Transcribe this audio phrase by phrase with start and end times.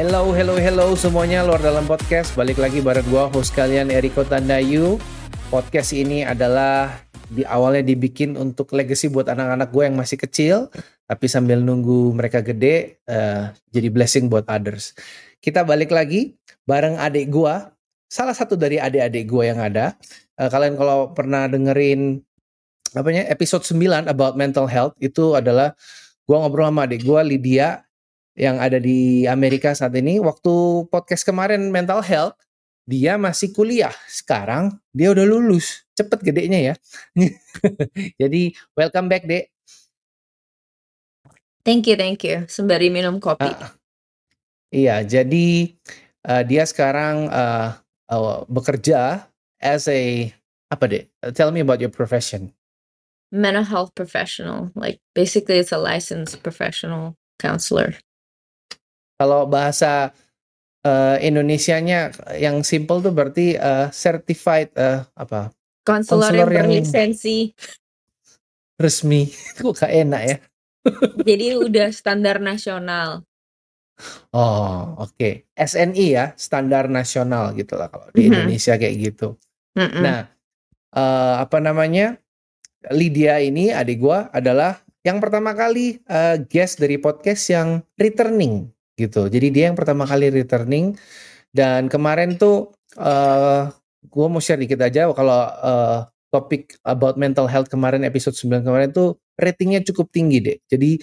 [0.00, 2.32] Hello, hello, hello semuanya luar dalam podcast.
[2.32, 4.96] Balik lagi bareng gua host kalian Eriko Tandayu.
[5.52, 10.72] Podcast ini adalah di awalnya dibikin untuk legacy buat anak-anak gue yang masih kecil,
[11.04, 14.96] tapi sambil nunggu mereka gede uh, jadi blessing buat others.
[15.36, 16.32] Kita balik lagi
[16.64, 17.68] bareng adik gua,
[18.08, 20.00] salah satu dari adik-adik gue yang ada.
[20.40, 22.24] Uh, kalian kalau pernah dengerin
[22.96, 25.76] apanya episode 9 about mental health itu adalah
[26.24, 27.84] gua ngobrol sama adik gua Lydia
[28.38, 30.18] yang ada di Amerika saat ini.
[30.22, 32.36] Waktu podcast kemarin mental health,
[32.86, 33.94] dia masih kuliah.
[34.10, 35.86] Sekarang dia udah lulus.
[35.94, 36.74] Cepet gedenya ya.
[38.20, 39.50] Jadi welcome back, Dek.
[41.60, 42.48] Thank you, thank you.
[42.48, 43.44] Sembari minum kopi.
[43.44, 43.68] Uh,
[44.72, 45.76] iya, jadi
[46.24, 47.76] uh, dia sekarang uh,
[48.08, 49.28] uh, bekerja
[49.60, 50.32] as a
[50.72, 51.04] apa deh?
[51.36, 52.56] Tell me about your profession.
[53.28, 54.72] Mental health professional.
[54.72, 57.94] Like basically it's a licensed professional counselor.
[59.20, 60.16] Kalau bahasa
[60.80, 62.08] uh, Indonesianya
[62.40, 65.52] yang simple tuh berarti uh, certified uh, apa?
[65.84, 67.52] Konselor yang berlisensi.
[68.80, 69.28] Resmi.
[69.60, 70.36] Kok gak enak ya?
[71.28, 73.28] Jadi udah standar nasional.
[74.32, 75.12] Oh, oke.
[75.20, 75.44] Okay.
[75.52, 78.32] SNI ya, standar nasional gitu lah kalau di mm -hmm.
[78.32, 79.36] Indonesia kayak gitu.
[79.76, 80.00] Mm -hmm.
[80.00, 80.20] Nah,
[80.96, 82.16] uh, apa namanya?
[82.88, 89.32] Lydia ini adik gua adalah yang pertama kali uh, guest dari podcast yang returning gitu.
[89.32, 90.92] Jadi dia yang pertama kali returning
[91.50, 93.72] dan kemarin tuh uh,
[94.04, 95.98] gue mau share dikit aja kalau uh,
[96.30, 100.58] topik about mental health kemarin episode 9 kemarin tuh ratingnya cukup tinggi deh.
[100.70, 101.00] Jadi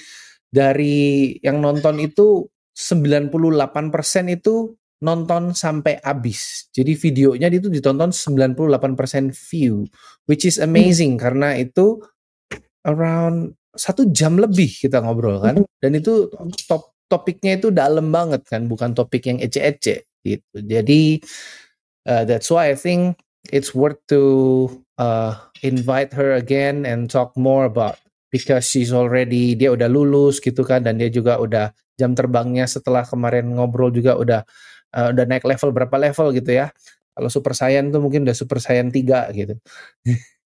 [0.47, 3.33] dari yang nonton itu 98%
[4.31, 6.71] itu nonton sampai habis.
[6.73, 9.85] Jadi videonya itu ditonton 98% view,
[10.25, 11.21] which is amazing hmm.
[11.21, 12.01] karena itu
[12.87, 16.33] around satu jam lebih kita ngobrol kan, dan itu
[16.65, 20.57] top topiknya itu dalam banget kan, bukan topik yang ece-ece gitu.
[20.59, 21.23] Jadi
[22.07, 23.19] uh, that's why I think
[23.51, 24.67] it's worth to
[24.99, 27.99] uh, invite her again and talk more about
[28.31, 33.07] because she's already dia udah lulus gitu kan dan dia juga udah jam terbangnya setelah
[33.07, 34.41] kemarin ngobrol juga udah
[34.93, 36.69] uh, udah naik level berapa level gitu ya.
[37.17, 39.57] Kalau super saiyan tuh mungkin udah super saiyan 3 gitu.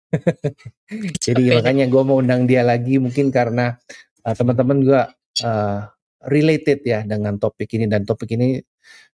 [1.25, 3.73] Jadi makanya gue mau undang dia lagi mungkin karena
[4.21, 5.01] uh, teman-teman juga
[5.41, 5.89] uh,
[6.27, 8.59] related ya dengan topik ini dan topik ini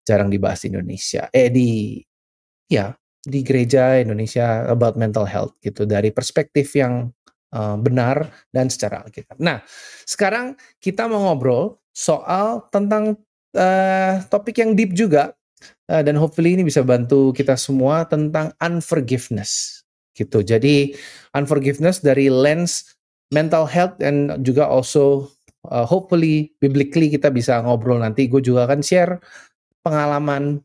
[0.07, 1.27] jarang dibahas di Indonesia.
[1.35, 1.99] Eh di
[2.71, 7.11] ya di gereja Indonesia about mental health gitu dari perspektif yang
[7.55, 9.39] uh, benar dan secara Alkitab.
[9.39, 9.63] Nah,
[10.03, 13.15] sekarang kita mau ngobrol soal tentang
[13.55, 15.37] uh, topik yang deep juga
[15.87, 19.85] uh, dan hopefully ini bisa bantu kita semua tentang unforgiveness
[20.19, 20.43] gitu.
[20.43, 20.93] Jadi
[21.37, 22.97] unforgiveness dari lens
[23.33, 25.31] mental health dan juga also
[25.69, 28.27] uh, hopefully biblically kita bisa ngobrol nanti.
[28.27, 29.19] Gue juga akan share
[29.83, 30.63] pengalaman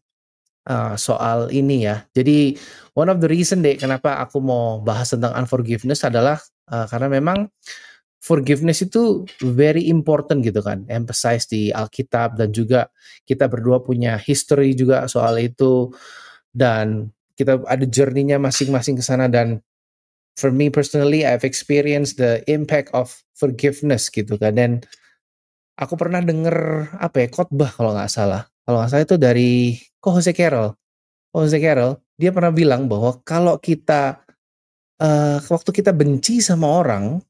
[0.69, 2.05] uh, soal ini ya.
[2.13, 2.57] Jadi
[2.93, 6.37] one of the reason deh kenapa aku mau bahas tentang unforgiveness adalah
[6.69, 7.49] uh, karena memang
[8.17, 10.83] forgiveness itu very important gitu kan.
[10.91, 12.91] Emphasize di Alkitab dan juga
[13.23, 15.93] kita berdua punya history juga soal itu
[16.51, 17.07] dan
[17.37, 19.61] kita ada journey-nya masing-masing ke sana dan
[20.37, 24.55] for me personally I've experienced the impact of forgiveness gitu kan.
[24.55, 24.71] Dan
[25.75, 28.45] aku pernah denger apa ya khotbah kalau nggak salah.
[28.63, 29.51] Kalau nggak salah itu dari
[29.97, 30.71] kok Jose Carroll.
[31.33, 34.21] Jose Carroll dia pernah bilang bahwa kalau kita
[35.01, 37.21] uh, waktu kita benci sama orang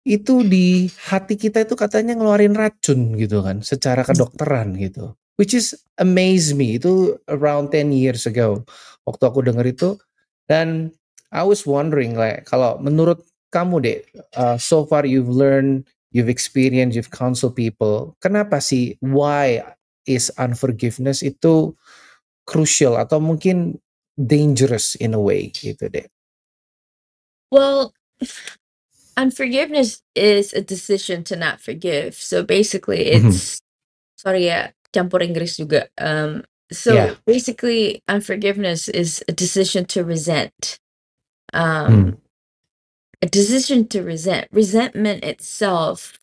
[0.00, 5.12] itu di hati kita itu katanya ngeluarin racun gitu kan secara kedokteran gitu.
[5.36, 6.76] Which is amaze me.
[6.76, 8.64] Itu around 10 years ago.
[9.08, 9.96] Waktu aku denger itu.
[10.44, 10.92] Dan
[11.30, 13.22] I was wondering like kalau menurut
[13.54, 14.00] kamu deh
[14.34, 19.62] uh, so far you've learned you've experienced you've counsel people kenapa sih why
[20.06, 21.74] is unforgiveness itu
[22.46, 23.78] crucial atau mungkin
[24.18, 26.06] dangerous in a way gitu deh
[27.54, 27.94] well
[29.14, 33.30] unforgiveness is a decision to not forgive so basically mm-hmm.
[33.30, 33.62] it's
[34.18, 36.42] sorry ya campur Inggris juga um
[36.74, 37.14] so yeah.
[37.26, 40.79] basically unforgiveness is a decision to resent
[41.52, 42.16] um, mm.
[43.22, 44.48] a decision to resent.
[44.52, 46.18] Resentment itself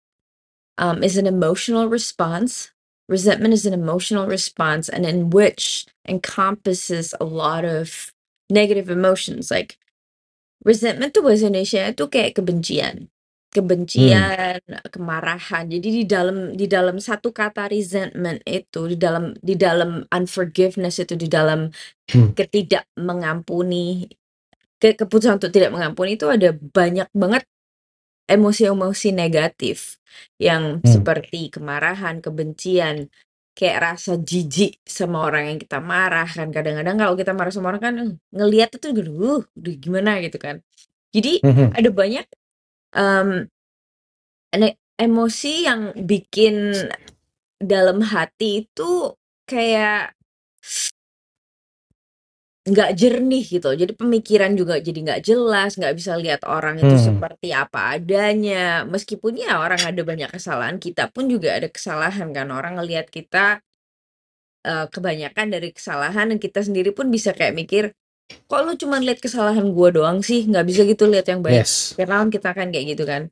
[0.77, 2.71] um, is an emotional response.
[3.09, 8.12] Resentment is an emotional response, and in which encompasses a lot of
[8.50, 9.50] negative emotions.
[9.50, 9.79] Like
[10.63, 13.07] resentment tuh bahasa Indonesia itu kayak kebencian,
[13.56, 14.91] kebencian, hmm.
[14.91, 15.71] kemarahan.
[15.71, 21.15] Jadi di dalam di dalam satu kata resentment itu, di dalam di dalam unforgiveness itu,
[21.15, 21.71] di dalam
[22.12, 22.35] hmm.
[22.35, 24.03] ketidak mengampuni
[24.77, 27.44] ke keputusan untuk tidak mengampuni itu ada banyak banget
[28.27, 29.97] emosi-emosi negatif
[30.38, 30.88] yang hmm.
[30.88, 33.07] seperti kemarahan, kebencian,
[33.57, 37.81] kayak rasa jijik sama orang yang kita marah kan kadang-kadang kalau kita marah sama orang
[37.81, 40.62] kan eh, ngelihat itu uh udah gimana gitu kan
[41.09, 41.74] jadi Mhm.
[41.74, 42.25] ada banyak
[42.94, 43.50] um,
[44.97, 46.74] emosi yang bikin
[47.57, 49.13] dalam hati itu
[49.50, 50.16] kayak
[52.67, 56.99] nggak jernih gitu jadi pemikiran juga jadi nggak jelas nggak bisa lihat orang itu Hmm.
[56.99, 62.47] seperti apa adanya meskipun ya orang ada banyak kesalahan kita pun juga ada kesalahan kan
[62.51, 63.63] orang ngelihat kita
[64.67, 67.85] eh, kebanyakan dari kesalahan dan kita sendiri pun bisa kayak mikir
[68.47, 71.95] kok lu cuma lihat kesalahan gua doang sih nggak bisa gitu lihat yang baik Yes.
[71.97, 73.23] karena kan kita kan kayak gitu kan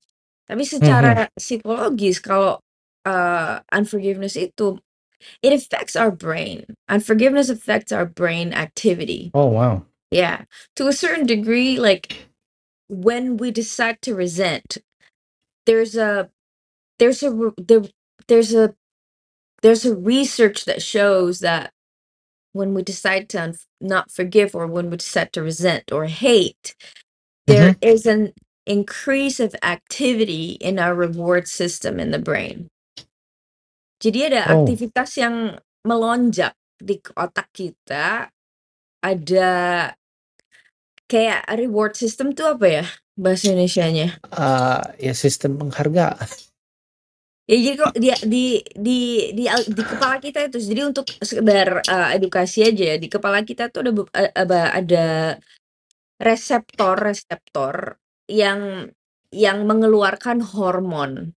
[0.49, 0.81] tapi Mhm.
[0.81, 2.59] secara psikologis kalau
[3.07, 4.77] uh, unforgiveness itu
[5.44, 9.86] it affects our brain unforgiveness affects our brain activity Oh wow.
[10.12, 10.44] yeah
[10.75, 12.27] to a certain degree like
[12.89, 14.80] when we decide to resent
[15.68, 16.30] there's a
[17.00, 17.83] there's a re- there,
[18.27, 18.75] there's a
[19.63, 21.71] there's a research that shows that
[22.54, 26.75] when we decide to not forgive or when we decide to resent or hate
[27.48, 27.78] there Mhm.
[27.81, 28.33] is an
[28.66, 32.69] increase of activity in our reward system in the brain
[34.06, 34.62] jadi ada Oh.
[34.62, 38.30] aktivitas yang melonjak di otak kita
[39.02, 39.52] ada
[41.06, 42.86] kayak reward system tuh apa ya
[43.16, 46.28] bahasa Indonesianya Uh, ya sistem penghargaan.
[47.46, 51.86] Ya jadi kok dia di di di al- di kepala kita itu jadi untuk sekedar
[51.86, 53.92] uh, edukasi aja ya di kepala kita tuh ada
[54.34, 55.06] apa- ada
[56.18, 58.90] reseptor reseptor yang
[59.30, 61.38] yang mengeluarkan hormon.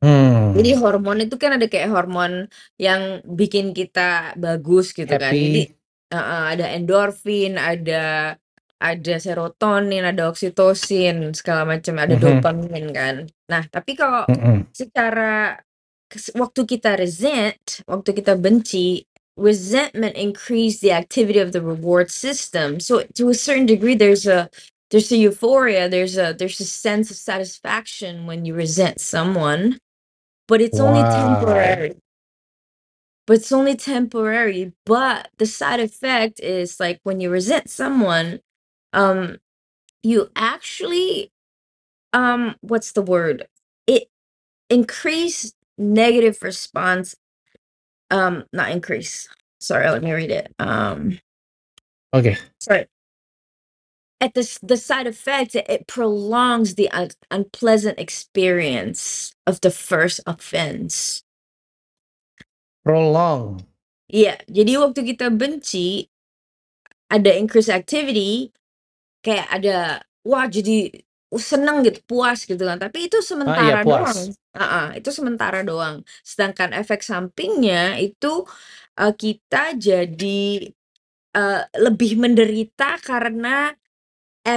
[0.00, 0.56] Hmm.
[0.56, 2.48] Jadi hormon itu kan ada kayak hormon
[2.80, 5.36] yang bikin kita bagus gitu kan.
[5.36, 6.16] Jadi Happy.
[6.16, 8.34] uh, ada endorfin, ada
[8.80, 12.22] ada serotonin, ada oksitosin, segala macam, ada Mhm.
[12.24, 13.16] dopamin kan.
[13.52, 14.72] Nah, tapi kalau Mm-mm.
[14.72, 15.60] secara
[16.08, 19.04] kes- waktu kita resent, waktu kita benci,
[19.36, 22.80] resentment increase the activity of the reward system.
[22.80, 24.48] So to a certain degree, there's a
[24.88, 29.76] there's a euphoria, there's a there's a sense of satisfaction when you resent someone,
[30.50, 31.10] but it's only Wow.
[31.10, 31.96] temporary.
[33.26, 34.72] But it's only temporary.
[34.86, 38.40] But the side effect is like when you resent someone,
[38.92, 39.38] um,
[40.02, 41.32] you actually
[42.14, 43.46] um, what's the word?
[43.86, 44.08] It
[44.70, 47.14] increase negative response
[48.10, 49.28] um not increase
[49.60, 51.18] sorry let me read it um
[52.12, 52.38] Oke.
[52.60, 52.86] sorry
[54.20, 60.20] at this the side effect it, it prolongs the un- unpleasant experience of the first
[60.26, 61.22] offense
[62.84, 63.66] Prolong.
[64.10, 66.06] Iya, jadi waktu kita benci
[67.10, 68.50] ada increase activity
[69.24, 69.76] kayak ada
[70.26, 70.90] wah jadi
[71.36, 74.34] seneng gitu puas gitu kan tapi itu Ah iya sementara doang.
[74.56, 78.42] Ah, ah, itu sementara doang sedangkan efek sampingnya itu
[78.98, 80.70] uh, kita jadi
[81.38, 83.72] uh, lebih menderita karena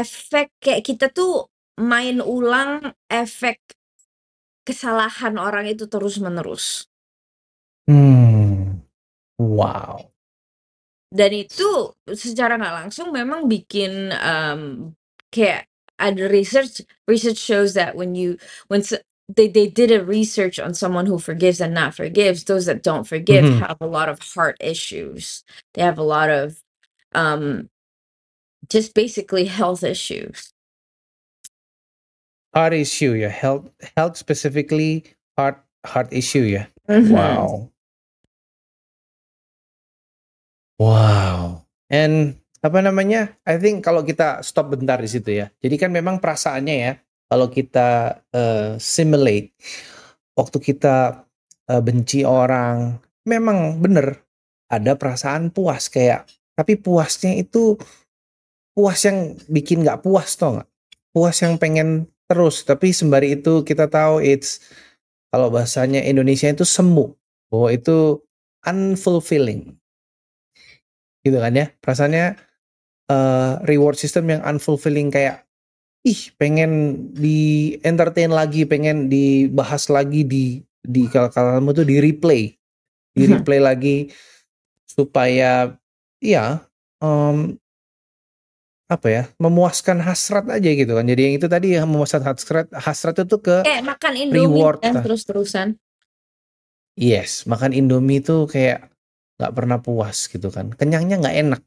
[0.02, 1.50] efek kayak kita tuh
[1.82, 3.62] main ulang efek
[4.68, 6.88] kesalahan orang itu terus menerus
[7.90, 8.82] Hmm.
[9.40, 10.12] Wow.
[11.12, 14.94] dan itu secara nggak langsung memang bikin um,
[15.34, 15.66] kayak
[15.98, 18.38] ada research research shows that when you
[18.70, 18.86] when
[19.34, 23.10] they they did a research on someone who forgives and not forgives those that don't
[23.10, 23.60] forgive Mhm.
[23.60, 25.44] have a lot of heart issues
[25.76, 26.62] they have a lot of
[27.18, 27.70] um
[28.74, 30.54] just basically health issues
[32.54, 33.34] Heart issue ya.
[33.34, 33.66] Health
[33.98, 35.02] health specifically
[35.34, 36.70] heart heart issue ya.
[36.86, 37.10] Mhm.
[37.10, 37.74] Wow.
[40.78, 41.66] Wow.
[41.90, 43.34] And apa namanya?
[43.42, 45.50] I think kalau kita stop bentar di situ ya.
[45.66, 46.94] Jadi kan memang perasaannya ya,
[47.26, 49.58] kalau kita eh, simulate
[50.38, 51.26] waktu kita
[51.74, 54.22] eh, benci orang, memang bener
[54.70, 57.78] ada perasaan puas kayak, tapi puasnya itu
[58.74, 60.70] puas yang bikin nggak puas toh nggak?
[61.14, 64.62] Puas yang pengen terus, tapi sembari itu kita tahu it's
[65.34, 67.14] kalau bahasanya Indonesia itu semu,
[67.50, 68.22] bahwa itu
[68.66, 69.78] unfulfilling.
[71.24, 71.72] Gitu kan ya?
[71.80, 72.26] Perasaannya
[73.12, 75.46] eh, reward system yang unfulfilling kayak
[76.04, 82.52] ih pengen di entertain lagi pengen dibahas lagi di di kalau kamu tuh di replay.
[83.14, 83.32] Di Mhm.
[83.40, 83.98] replay lagi
[84.90, 85.74] supaya
[86.20, 86.46] ya
[87.02, 87.56] em,
[88.92, 93.16] apa ya memuaskan hasrat aja gitu kan jadi yang itu tadi yang memuaskan hasrat hasrat
[93.24, 95.04] itu ke kayak makan indomie reward kan lah.
[95.04, 95.68] terus-terusan
[97.00, 98.92] yes makan indomie tuh kayak
[99.40, 101.62] nggak pernah puas gitu kan kenyangnya nggak enak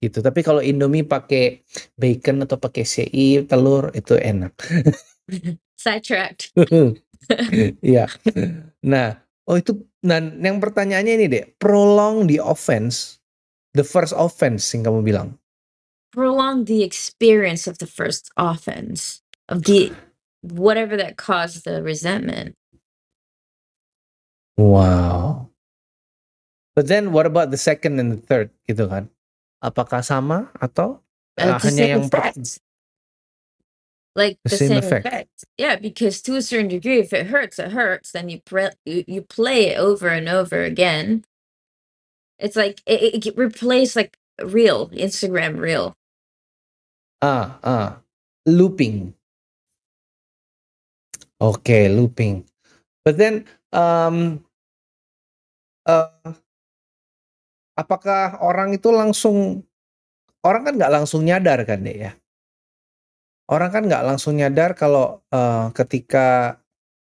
[0.00, 1.60] gitu tapi kalau indomie pakai
[1.98, 4.54] bacon atau pakai CI telur itu enak
[5.82, 6.54] sidetracked
[7.78, 8.10] Iya.
[8.82, 13.18] Nah, Oh itu dan yang pertanyaannya ini deh, prolong the offense,
[13.74, 15.28] the first offense yang kamu bilang.
[16.12, 19.92] Prolong the experience of the first offense of the
[20.42, 22.54] whatever that caused the resentment.
[24.56, 25.50] Wow.
[26.74, 29.10] But then what about the second and the third gitu kan?
[29.62, 30.98] Apakah sama atau
[31.38, 32.58] uh, hanya yang effect.
[34.16, 35.06] like the, the same, same effect.
[35.06, 35.44] effect.
[35.58, 38.12] Yeah, because to a certain degree, if it hurts, it hurts.
[38.12, 41.24] Then you pre- you, you play it over and over again.
[42.38, 45.96] It's like it, it replace like real Instagram real.
[47.20, 47.88] Ah ah,
[48.48, 49.12] looping.
[51.40, 52.44] Okay, looping.
[53.04, 54.44] But then, um,
[55.88, 56.32] uh,
[57.76, 59.64] apakah orang itu langsung
[60.44, 62.12] orang kan nggak langsung nyadar kan deh ya?
[63.50, 66.56] orang kan nggak langsung nyadar kalau uh, ketika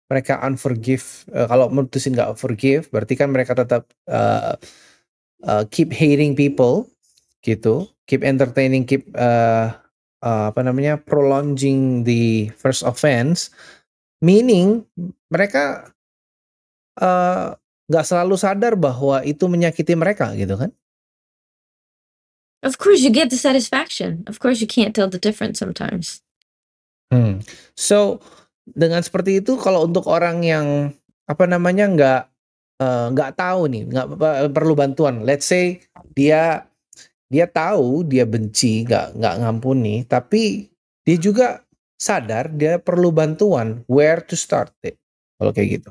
[0.06, 4.54] mereka unforgive uh, kalau mutusin nggak forgive berarti kan mereka tetap uh,
[5.42, 6.86] uh, keep hating people
[7.42, 9.10] gitu keep entertaining keep
[10.22, 13.52] uh, apa namanya prolonging the first offense
[14.20, 14.84] meaning
[15.28, 15.92] mereka
[17.88, 20.72] nggak uh, selalu sadar bahwa itu menyakiti mereka gitu kan
[22.66, 24.26] Of course you get the satisfaction.
[24.26, 26.18] Of course you can't tell the difference sometimes.
[27.14, 27.46] Hmm.
[27.78, 28.18] So,
[28.66, 30.90] dengan seperti itu kalau untuk orang yang,
[31.30, 32.22] apa namanya, nggak,
[32.82, 34.06] uh, nggak tahu nih, nggak
[34.50, 35.22] perlu bantuan.
[35.22, 35.78] Let's say
[36.18, 36.66] dia
[37.26, 40.70] dia tahu dia benci, nggak nggak ngampuni, tapi
[41.02, 41.62] dia juga
[41.98, 44.98] sadar dia perlu bantuan, where to start it,
[45.40, 45.90] kalau kayak gitu.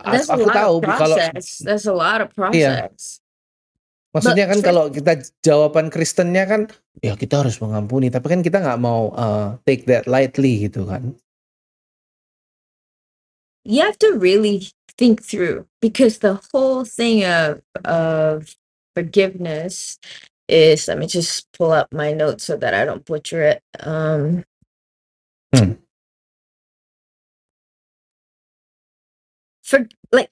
[0.00, 2.88] That's aku tahu kalau That's a lot of Iya.
[2.88, 3.20] process.
[4.10, 6.66] Maksudnya kan kalau kita jawaban Kristennya kan,
[6.98, 11.14] ya kita harus mengampuni, tapi kan kita nggak mau uh, take that lightly gitu kan.
[13.62, 14.66] You have to really
[14.98, 18.56] think through because the whole thing of of
[18.96, 19.98] forgiveness
[20.48, 23.62] is let me just pull up my notes so that I don't butcher it.
[23.80, 24.44] Um
[25.54, 25.72] Hmm.
[29.64, 30.30] for like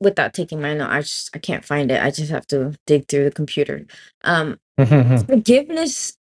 [0.00, 2.02] without taking my note, I just I can't find it.
[2.02, 3.86] I just have to dig through the computer.
[4.24, 4.58] Um,
[5.28, 6.16] forgiveness,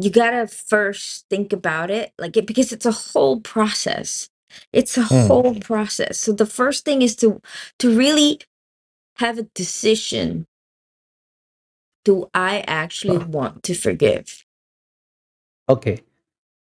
[0.00, 4.30] you gotta first think about it, like it because it's a whole process.
[4.72, 5.28] It's a Mm.
[5.28, 6.18] whole process.
[6.18, 7.40] So the first thing is to
[7.80, 8.40] to really
[9.18, 10.46] have a decision.
[12.04, 13.26] Do I actually Oh.
[13.26, 14.44] want to forgive?
[15.68, 16.00] Okay.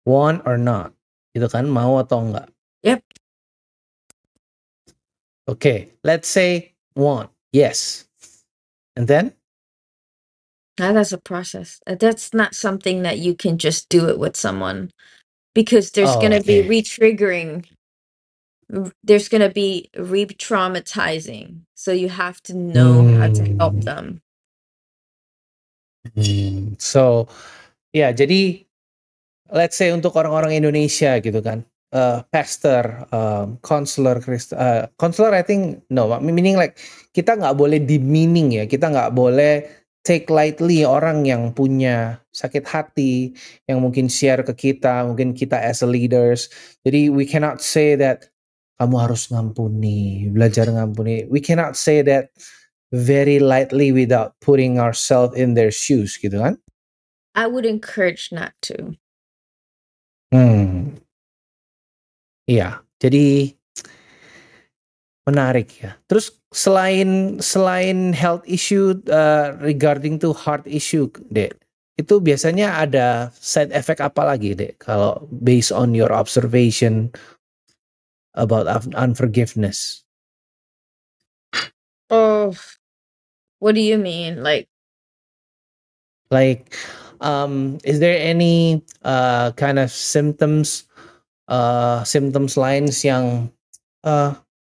[0.06, 0.94] Want or not,
[1.38, 2.50] gitu kan, mau atau enggak.
[2.84, 3.02] Yep.
[5.48, 7.30] Okay, let's say one.
[7.54, 8.06] Yes.
[8.96, 9.34] And then?
[10.80, 11.82] Ah, that's a process.
[11.88, 14.92] Uh, that's not something that you can just do it with someone
[15.56, 16.68] because there's Oh, going to be okay.
[19.04, 21.62] There's going to be re-traumatizing.
[21.76, 23.86] So you have to know how to help Hmm.
[23.86, 24.06] them.
[26.16, 26.76] Hmm.
[26.80, 27.28] So,
[27.94, 28.66] ya jadi
[29.54, 31.64] let's say untuk orang-orang Indonesia gitu kan.
[31.94, 36.82] uh, pastor, um, counselor, Christ, uh, counselor I think no, meaning like
[37.14, 39.64] kita nggak boleh demeaning ya, kita nggak boleh
[40.04, 43.32] take lightly orang yang punya sakit hati,
[43.70, 46.50] yang mungkin share ke kita, mungkin kita as a leaders.
[46.84, 48.33] Jadi we cannot say that
[48.84, 51.24] kamu harus ngampuni, belajar ngampuni.
[51.32, 52.36] We cannot say that
[52.92, 56.60] very lightly without putting ourselves in their shoes gitu kan?
[57.32, 59.00] I would encourage not to.
[60.36, 61.00] Hmm.
[62.44, 63.56] Iya, jadi
[65.24, 65.96] menarik ya.
[66.12, 71.56] Terus selain selain health issue uh, regarding to heart issue, Dek,
[71.96, 74.84] itu biasanya ada side effect apa lagi, Dek?
[74.84, 77.10] Kalau based on your observation
[78.34, 80.04] about unforgiveness.
[82.10, 82.54] Oh,
[83.60, 84.44] what do you mean?
[84.44, 84.68] Like,
[86.30, 86.76] like,
[87.22, 90.86] um, is there any uh, kind of symptoms
[91.48, 93.52] uh, symptoms lines yang
[94.04, 94.34] uh,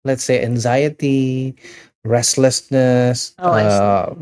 [0.05, 1.57] let's say anxiety,
[2.05, 4.15] restlessness, oh, uh,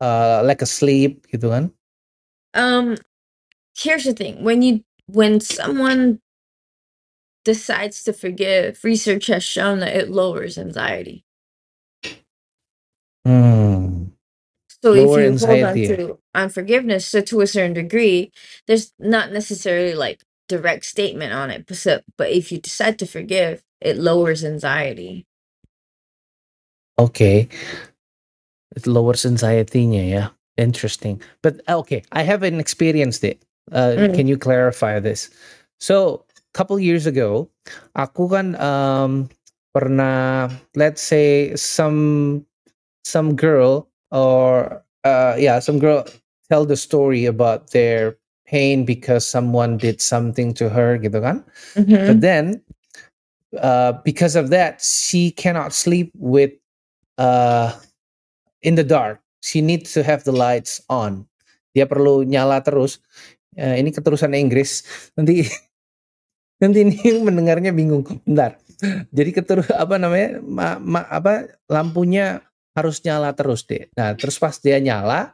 [0.00, 1.64] uh, lack of sleep gitu kan?
[2.52, 2.96] Um,
[3.76, 6.18] here's the thing: when you when someone
[7.46, 11.24] decides to forgive, research has shown that it lowers anxiety.
[13.24, 14.06] Hmm.
[14.82, 18.32] So Lower if you hold on to unforgiveness, so to a certain degree,
[18.66, 21.66] there's not necessarily like direct statement on it.
[21.66, 25.24] But, so, but if you decide to forgive, it lowers anxiety.
[26.98, 27.48] Okay.
[28.74, 30.28] It lowers anxiety-nya ya.
[30.56, 31.22] Interesting.
[31.42, 33.40] But okay, I haven't experienced it.
[33.70, 34.14] Uh, mm.
[34.14, 35.30] Can you clarify this?
[35.78, 36.25] So
[36.56, 37.52] couple years ago,
[37.92, 39.28] aku kan um,
[39.76, 42.40] pernah let's say some
[43.04, 46.08] some girl or uh, yeah some girl
[46.48, 48.16] tell the story about their
[48.48, 51.44] pain because someone did something to her gitu kan.
[51.76, 52.06] Mm-hmm.
[52.08, 52.44] But then
[53.60, 56.56] uh, because of that she cannot sleep with
[57.20, 57.76] uh,
[58.64, 59.20] in the dark.
[59.44, 61.28] She needs to have the lights on.
[61.76, 62.98] Dia perlu nyala terus.
[63.56, 64.82] Uh, ini keterusan Inggris.
[65.14, 65.44] Nanti
[66.62, 66.96] nanti ini
[67.26, 68.04] mendengarnya bingung.
[68.24, 68.60] Bentar.
[69.12, 70.40] Jadi keterus apa namanya?
[70.44, 72.44] Ma, ma, apa lampunya
[72.76, 73.88] harus nyala terus deh.
[73.96, 75.32] Nah, terus pas dia nyala,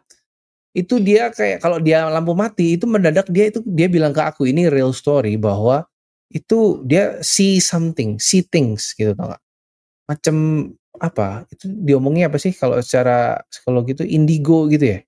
[0.73, 4.49] itu dia kayak kalau dia lampu mati itu mendadak dia itu dia bilang ke aku
[4.49, 5.85] ini real story bahwa
[6.33, 9.43] itu dia see something, see things gitu tau gak?
[10.09, 10.37] Macam
[10.97, 11.45] apa?
[11.53, 14.99] Itu diomongnya apa sih kalau secara psikologi itu indigo gitu ya?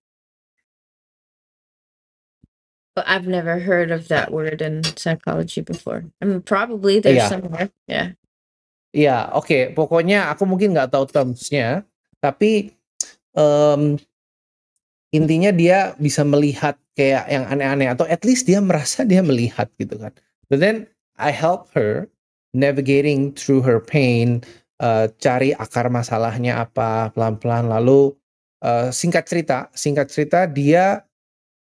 [2.95, 6.07] But I've never heard of that word in psychology before.
[6.23, 7.31] I mean, probably there's Iya.
[7.31, 7.69] somewhere.
[7.91, 8.15] Yeah.
[8.95, 9.75] Iya, oke.
[9.75, 11.83] Pokoknya aku mungkin nggak tahu termsnya,
[12.23, 12.71] tapi
[13.35, 13.99] em,
[15.11, 19.99] intinya dia bisa melihat kayak yang aneh-aneh atau at least dia merasa dia melihat gitu
[19.99, 20.15] kan.
[20.47, 20.87] But then
[21.19, 22.07] I help her
[22.55, 24.47] navigating through her pain,
[24.79, 27.67] eh, cari akar masalahnya apa pelan-pelan.
[27.67, 28.15] Lalu
[28.63, 31.03] eh, singkat cerita, singkat cerita dia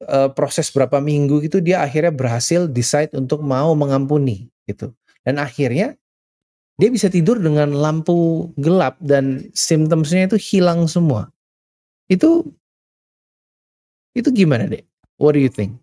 [0.05, 4.93] eh, proses berapa minggu gitu dia akhirnya berhasil decide untuk mau mengampuni gitu.
[5.25, 5.97] Dan akhirnya
[6.77, 11.33] dia bisa tidur dengan lampu gelap dan symptomsnya itu hilang semua.
[12.07, 12.53] Itu
[14.13, 14.85] itu gimana deh?
[15.17, 15.81] What do you think?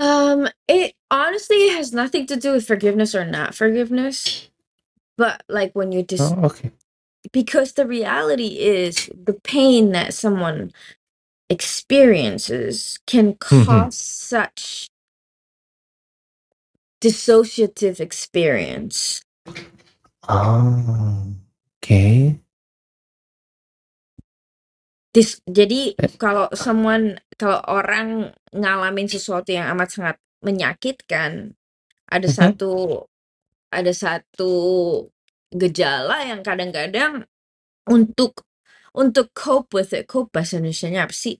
[0.00, 4.48] Um, it honestly has nothing to do with forgiveness or not forgiveness.
[5.20, 6.72] But like when you just Oh, oke.
[7.36, 10.72] because the reality is the pain that someone
[11.50, 13.66] experiences can Mhm.
[13.66, 14.88] cause such
[17.00, 19.22] dissociative experience.
[20.28, 21.34] Oh,
[21.82, 22.40] oke.
[25.14, 26.08] Dis jadi Eh.
[26.22, 31.58] kalau someone kalau orang ngalamin sesuatu yang amat sangat menyakitkan,
[32.10, 32.34] ada Mhm.
[32.38, 32.72] satu
[33.74, 34.52] ada satu
[35.54, 37.26] gejala yang kadang-kadang
[37.90, 38.46] untuk
[38.96, 41.38] untuk cope with it, cope bahasa Indonesianya apa sih?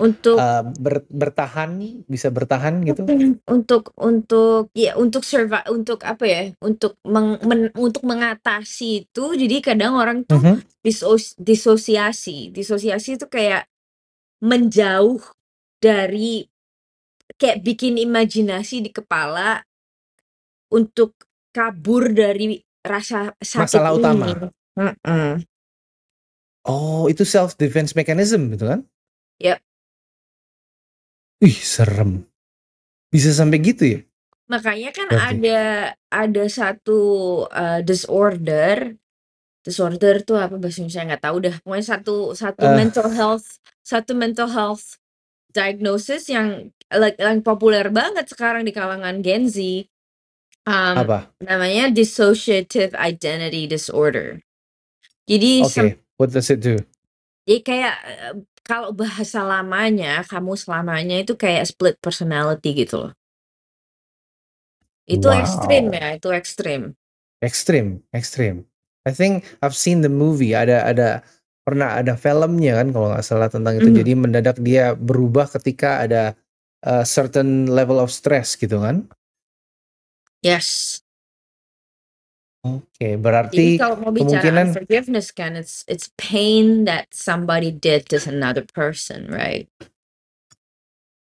[0.00, 1.78] Untuk Eh, ber- bertahan,
[2.10, 3.06] bisa bertahan gitu?
[3.46, 6.42] untuk untuk ya untuk survive untuk apa ya?
[6.58, 10.56] Untuk meng men untuk mengatasi itu jadi kadang orang tuh Mhm.
[10.82, 12.50] disos disosiasi.
[12.50, 13.68] Disosiasi itu kayak
[14.42, 15.22] menjauh
[15.78, 16.42] dari
[17.38, 19.62] kayak bikin imajinasi di kepala
[20.72, 21.14] untuk
[21.54, 24.26] kabur dari rasa sakit Masalah utama.
[24.26, 24.34] ini.
[25.06, 25.51] Mhm.
[26.62, 28.86] Oh, itu self defense mechanism gitu kan?
[29.42, 29.58] Yap.
[31.42, 32.22] Ih, serem.
[33.10, 34.00] Bisa sampai gitu ya?
[34.46, 35.42] Makanya kan Berarti.
[35.42, 35.60] ada
[36.12, 37.00] ada satu
[37.50, 38.94] uh, disorder.
[39.62, 41.54] Disorder tuh apa bahasa Indonesia nggak tahu dah.
[41.62, 42.74] Pokoknya satu satu Eh.
[42.78, 44.98] mental health, satu mental health
[45.50, 49.86] diagnosis yang like, yang populer banget sekarang di kalangan Gen Z.
[50.62, 51.26] Um, Apa?
[51.42, 54.38] namanya dissociative identity disorder.
[55.26, 56.78] Jadi sem- what does it do?
[57.42, 63.12] jadi kayak eh, kalau bahasa lamanya kamu selamanya itu kayak split personality gitu loh.
[65.02, 65.98] Itu ekstrim Wow.
[65.98, 66.80] ya, itu ekstrim.
[67.42, 68.62] Ekstrim, ekstrim.
[69.02, 70.54] I think I've seen the movie.
[70.54, 71.08] Ada ada
[71.66, 73.90] pernah ada filmnya kan kalau nggak salah tentang itu.
[73.90, 73.98] Mhm.
[73.98, 76.38] Jadi mendadak dia berubah ketika ada
[76.86, 79.10] a certain level of stress gitu kan?
[80.46, 81.02] Yes.
[82.62, 88.06] Oke, Jadi berarti kalau mau bicara kemungkinan unforgiveness kan, it's it's pain that somebody did
[88.06, 89.66] to another person, right?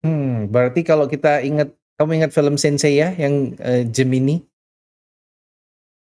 [0.01, 4.41] hmm, berarti kalau kita ingat kamu ingat film Sensei ya yang eh, Gemini?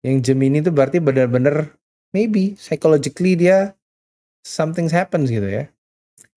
[0.06, 1.74] Yang Gemini itu berarti benar-benar
[2.14, 3.74] maybe psychologically dia
[4.46, 5.66] something happens gitu ya.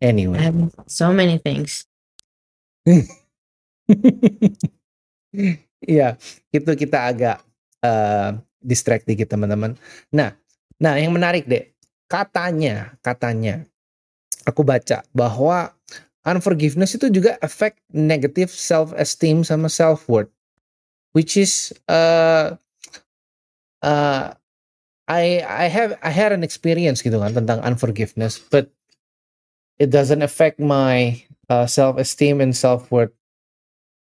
[0.00, 0.40] Anyway.
[0.40, 1.84] Um, so many things.
[5.86, 6.16] Iya,
[6.50, 7.36] itu kita agak
[7.84, 8.30] eh,
[8.66, 9.78] distract dikit teman-teman.
[10.10, 10.34] Nah,
[10.82, 11.70] nah yang menarik deh,
[12.10, 13.62] katanya, katanya,
[14.42, 15.70] aku baca bahwa
[16.26, 20.30] unforgiveness itu juga affect negative self esteem sama self worth,
[21.14, 22.58] which is uh,
[23.86, 24.34] uh,
[25.06, 28.74] I I have I had an experience gitu kan tentang unforgiveness, but
[29.78, 33.14] it doesn't affect my uh, self esteem and self worth.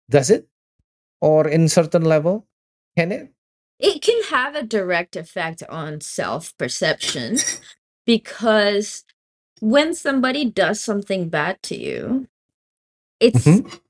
[0.09, 0.49] Does it?
[1.21, 2.49] Or in certain level,
[2.97, 3.29] can it?
[3.79, 7.39] It can have a direct effect on self perception
[8.07, 9.05] because
[9.61, 12.29] when somebody does something bad to you,
[13.21, 13.81] it's Mhm.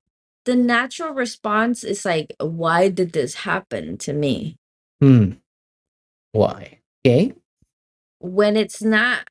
[0.47, 4.57] the natural response is like, why did this happen to me?
[5.01, 5.33] Hmm.
[6.33, 6.81] Why?
[7.07, 7.35] Okay.
[8.21, 9.29] When it's not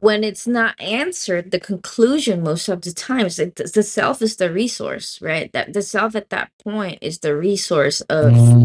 [0.00, 4.22] when it's not answered, the conclusion most of the time is like the, the self
[4.22, 5.52] is the resource, right?
[5.52, 8.56] That the self at that point is the resource of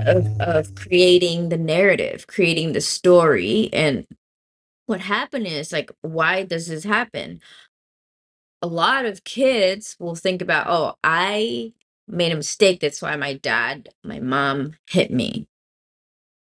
[0.00, 3.70] of of creating the narrative, creating the story.
[3.72, 4.06] And
[4.86, 7.40] what happened is like, why does this happen?
[8.60, 11.72] A lot of kids will think about, oh, I
[12.06, 12.80] made a mistake.
[12.80, 15.46] That's why my dad, my mom hit me.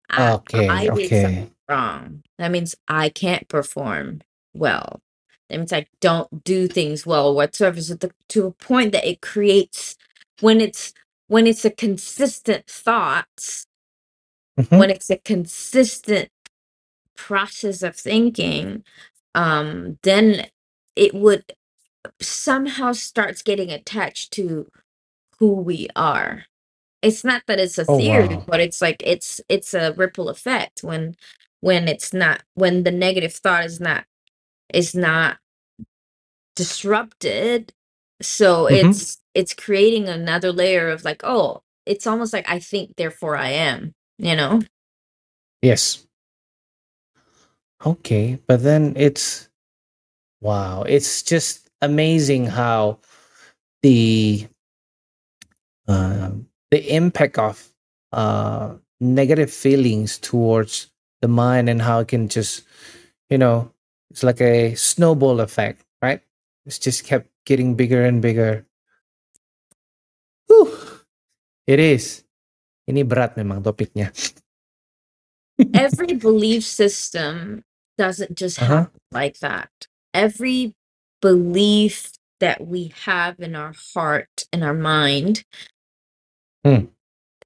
[0.09, 1.51] I, Okay, I did something okay.
[1.69, 2.23] wrong.
[2.37, 4.21] That means I can't perform
[4.53, 5.01] well.
[5.49, 7.81] That means I don't do things well whatsoever.
[7.81, 9.95] So the, to a point that it creates
[10.41, 10.93] when it's
[11.27, 13.67] when it's a consistent thoughts,
[14.59, 14.79] Mhm.
[14.79, 16.29] when it's a consistent
[17.15, 18.83] process of thinking,
[19.35, 20.47] um, then
[20.95, 21.45] it would
[22.21, 24.69] somehow starts getting attached to
[25.39, 26.45] who we are.
[27.01, 28.45] It's not that it's a Oh, theory, wow.
[28.47, 31.15] but it's like it's it's a ripple effect when
[31.61, 34.05] when it's not when the negative thought is not
[34.73, 35.39] is not
[36.55, 37.73] disrupted.
[38.21, 38.79] So Mhm.
[38.79, 43.49] it's it's creating another layer of like, oh, it's almost like I think, therefore I
[43.49, 44.63] am, you know?
[45.61, 46.07] Yes.
[47.85, 49.47] Okay, but then it's
[50.41, 52.97] wow, it's just amazing how
[53.83, 54.47] the
[55.87, 57.71] um, the impact of
[58.11, 60.89] uh, negative feelings towards
[61.21, 62.63] the mind and how it can just
[63.29, 63.71] you know
[64.09, 66.21] it's like a snowball effect right
[66.67, 68.66] it's just kept getting bigger and bigger
[70.47, 70.71] Whew,
[71.67, 72.23] it is
[72.89, 74.11] ini berat memang topiknya
[75.73, 77.63] Every belief system
[77.97, 78.87] doesn't just Uh-huh.
[78.87, 79.71] happen like that.
[80.13, 80.73] Every
[81.21, 85.43] belief that we have in our heart and our mind
[86.65, 86.91] Hmm.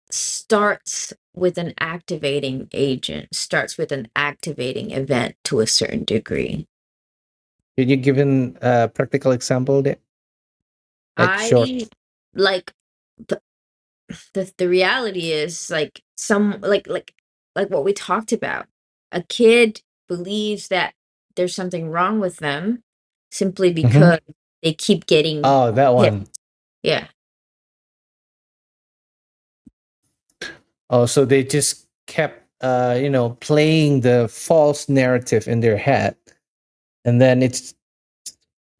[0.09, 6.67] starts with an activating agent, starts with an activating event to a certain degree.
[7.77, 9.97] Can you give an uh, practical example there?
[11.17, 11.69] Like short.
[11.69, 11.87] I
[12.35, 12.73] like
[13.27, 13.41] the,
[14.34, 17.13] the the reality is like some like like
[17.55, 18.67] like what we talked about.
[19.12, 20.93] A kid believes that
[21.36, 22.84] there's something wrong with them
[23.31, 23.88] simply Mhm.
[23.88, 24.19] because
[24.63, 25.95] they keep getting Oh, that hit.
[25.95, 26.27] one.
[26.84, 27.07] Yeah.
[30.89, 36.15] Oh, so they just kept, uh, you know, playing the false narrative in their head,
[37.05, 37.73] and then it's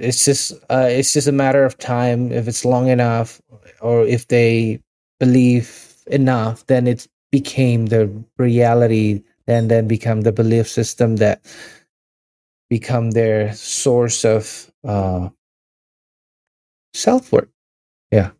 [0.02, 3.42] it's just uh, it's just a matter of time if it's long enough,
[3.82, 4.82] or if they
[5.20, 11.42] believe enough, then it became the reality, and then become the belief system that
[12.70, 15.30] become their source of uh,
[16.94, 17.50] self worth.
[18.12, 18.32] Yeah.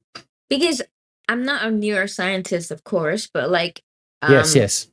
[0.50, 0.82] Because
[1.30, 3.82] I'm not a neuroscientist, of course, but like
[4.28, 4.56] yes.
[4.56, 4.88] um Yes.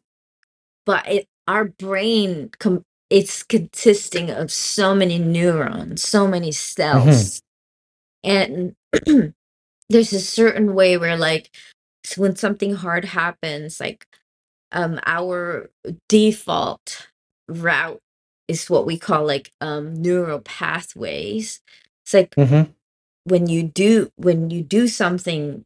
[0.86, 6.52] but it our brain com- it's consisting of so many neurons, so many
[6.94, 7.28] Mm-hmm.
[7.32, 7.42] cells.
[8.24, 8.74] And
[9.90, 11.50] there's a certain way where like
[12.06, 14.06] s- when something hard happens, like
[14.72, 15.70] um our
[16.08, 17.08] default
[17.48, 18.00] route
[18.48, 21.60] is what we call like um neural pathways.
[22.04, 22.72] It's like Mm-hmm.
[23.24, 25.64] when you do when you do something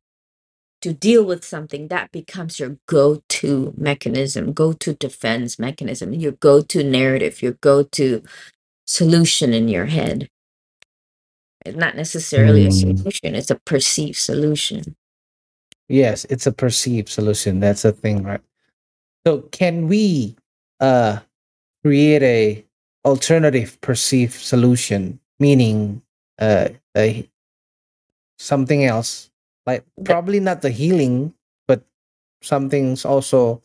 [0.82, 7.42] to deal with something that becomes your go-to mechanism go-to defense mechanism your go-to narrative
[7.42, 8.22] your go-to
[8.86, 10.28] solution in your head
[11.66, 12.98] it's not necessarily a Mm.
[12.98, 14.84] solution it's a perceived solution
[15.88, 17.60] Yes, it's a perceived solution.
[17.60, 18.42] That's the thing, right?
[19.26, 20.36] So can we
[20.80, 21.20] uh
[21.84, 22.66] create a
[23.04, 26.02] alternative perceived solution, meaning
[26.40, 27.28] uh a,
[28.38, 29.30] something else,
[29.66, 31.34] like probably not the healing,
[31.68, 31.84] but
[32.42, 33.62] something's also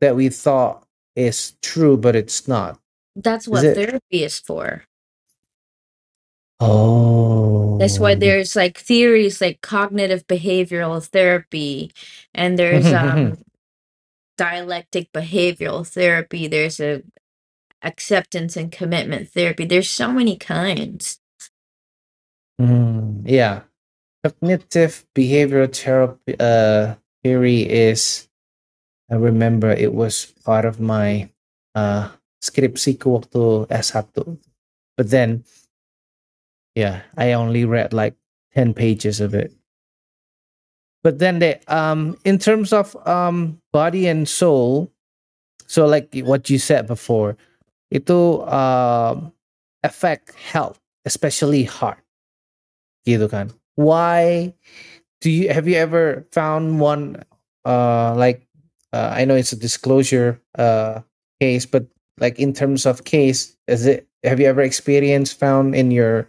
[0.00, 0.84] that we thought
[1.16, 2.78] is true, but it's not.
[3.16, 3.74] that's Is what it?
[3.74, 4.84] therapy is for
[6.60, 7.78] Oh.
[7.78, 11.92] that's why there's like theories like cognitive behavioral therapy
[12.34, 13.38] and there's um
[14.38, 17.02] dialectic behavioral therapy there's a
[17.82, 21.20] acceptance and commitment therapy there's so many kinds
[22.60, 23.62] Mm, yeah.
[24.28, 28.28] Cognitive behavioral therapy uh, theory is,
[29.10, 31.30] I remember it was part of my
[31.74, 32.12] uh,
[32.44, 34.36] skripsiku waktu S1.
[34.96, 35.44] But then,
[36.74, 38.16] yeah, I only read like
[38.52, 39.52] 10 pages of it.
[41.02, 44.92] But then they, um, in terms of um, body and soul,
[45.66, 47.36] so like what you said before,
[47.90, 49.32] itu um
[49.80, 50.76] affect health,
[51.08, 52.04] especially heart.
[53.08, 53.48] Gitu kan.
[53.78, 54.52] Why
[55.20, 57.22] do you have you ever found one
[57.64, 58.42] uh like
[58.92, 61.00] uh, I know it's a disclosure uh
[61.40, 61.86] case, but
[62.18, 66.26] like in terms of case, is it have you ever experienced found in your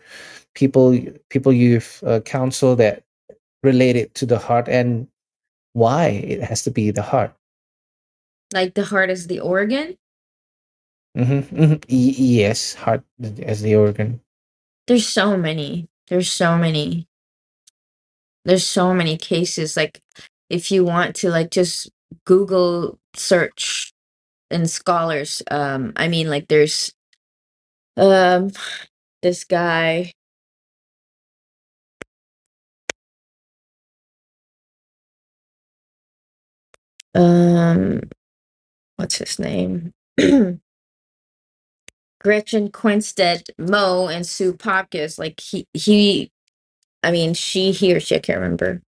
[0.54, 0.94] people
[1.30, 3.02] people you've uh, counseled that
[3.64, 5.08] related to the heart and
[5.74, 7.34] why it has to be the heart?
[8.54, 9.98] Like the heart is the organ?
[11.18, 11.74] Mm-hmm, mm-hmm.
[11.90, 13.02] Y- yes, heart
[13.42, 14.22] as the organ.
[14.86, 15.90] There's so many.
[16.10, 17.09] There's so many.
[18.46, 19.78] There's so many cases.
[19.78, 20.02] Like
[20.50, 21.92] if you want to like just
[22.26, 23.94] Google search
[24.52, 26.94] and scholars, um, I mean like there's
[27.98, 28.52] um
[29.22, 30.14] this guy
[37.16, 38.02] um
[38.98, 39.94] what's his name?
[42.22, 46.32] Gretchen Quinstead Moe and Sue Popkins, like he he
[47.04, 48.82] I mean she he or she, I can't remember,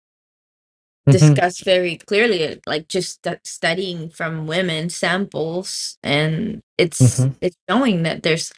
[1.07, 1.11] Mhm.
[1.11, 7.37] discussed very clearly like just stu- studying from women samples and it's Mhm.
[7.41, 8.53] it's showing that there's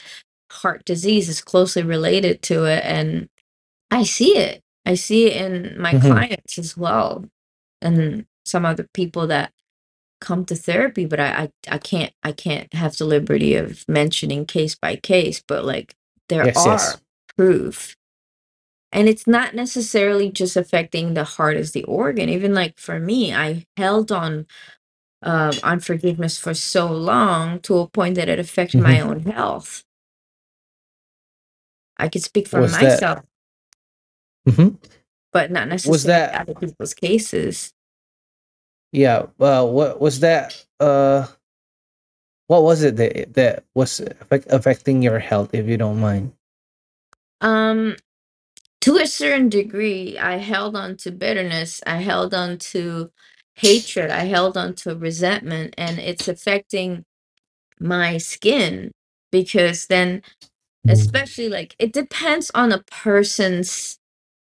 [0.51, 3.29] heart disease is closely related to it and
[3.91, 4.61] I see it.
[4.85, 6.01] I see it in my Mhm.
[6.13, 7.25] clients as well
[7.81, 9.51] and some other people that
[10.21, 14.45] come to therapy but I, I I can't I can't have the liberty of mentioning
[14.45, 15.95] case by case but like
[16.29, 16.97] there Yes, are yes.
[17.37, 17.95] proof
[18.93, 23.33] and it's not necessarily just affecting the heart as the organ even like for me
[23.35, 24.47] I held on
[25.23, 29.05] um unforgiveness for so long to a point that it affected my Mhm.
[29.09, 29.83] own health
[31.97, 33.19] I could speak for Was that myself
[34.47, 34.77] Mhm.
[35.33, 37.73] but not was necessarily that other people's cases
[38.93, 41.27] yeah, uh what was that uh
[42.47, 46.33] what was it that that was affect, affecting your health if you don't mind?
[47.41, 47.95] um
[48.83, 53.11] to a certain degree i held on to bitterness i held on to
[53.55, 57.05] hatred i held on to resentment and it's affecting
[57.79, 58.91] my skin
[59.31, 60.21] because then
[60.87, 63.99] especially like it depends on a person's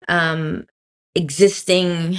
[0.09, 0.66] um
[1.14, 2.16] existing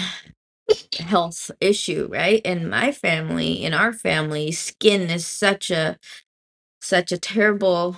[1.00, 2.42] health issue right?
[2.46, 5.98] In my family in our family skin is such a
[6.82, 7.98] such a terrible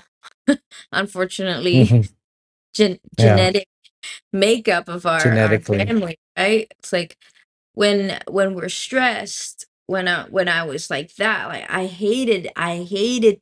[0.92, 2.10] unfortunately Mhm.
[2.74, 3.68] gen- Yeah, genetic
[4.34, 5.80] makeup of our our genetically.
[5.86, 6.68] family right?
[6.80, 7.18] It's like
[7.74, 12.78] when when we're stressed when i when i was like that like i hated i
[12.84, 13.40] hated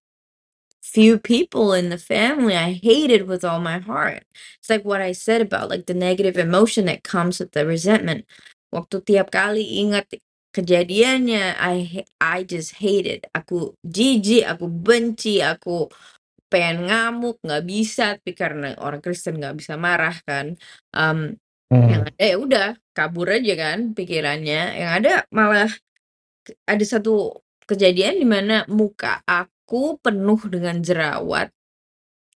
[0.83, 4.23] few people in the family i hated with all my heart.
[4.59, 8.25] It's like what i said about like the negative emotion that comes with the resentment.
[8.73, 10.07] Waktu tiap kali ingat
[10.53, 13.27] kejadiannya i ha- i just hated.
[13.35, 15.89] Aku jijik aku benci aku
[16.53, 20.53] pengen ngamuk nggak bisa tapi karena orang Kristen nggak bisa marah kan
[20.93, 21.33] um,
[21.73, 22.09] yang Mm.
[22.13, 25.73] ada ya udah kabur aja kan pikirannya yang ada malah
[26.45, 31.49] ke- ada satu kejadian di mana muka aku penuh dengan jerawat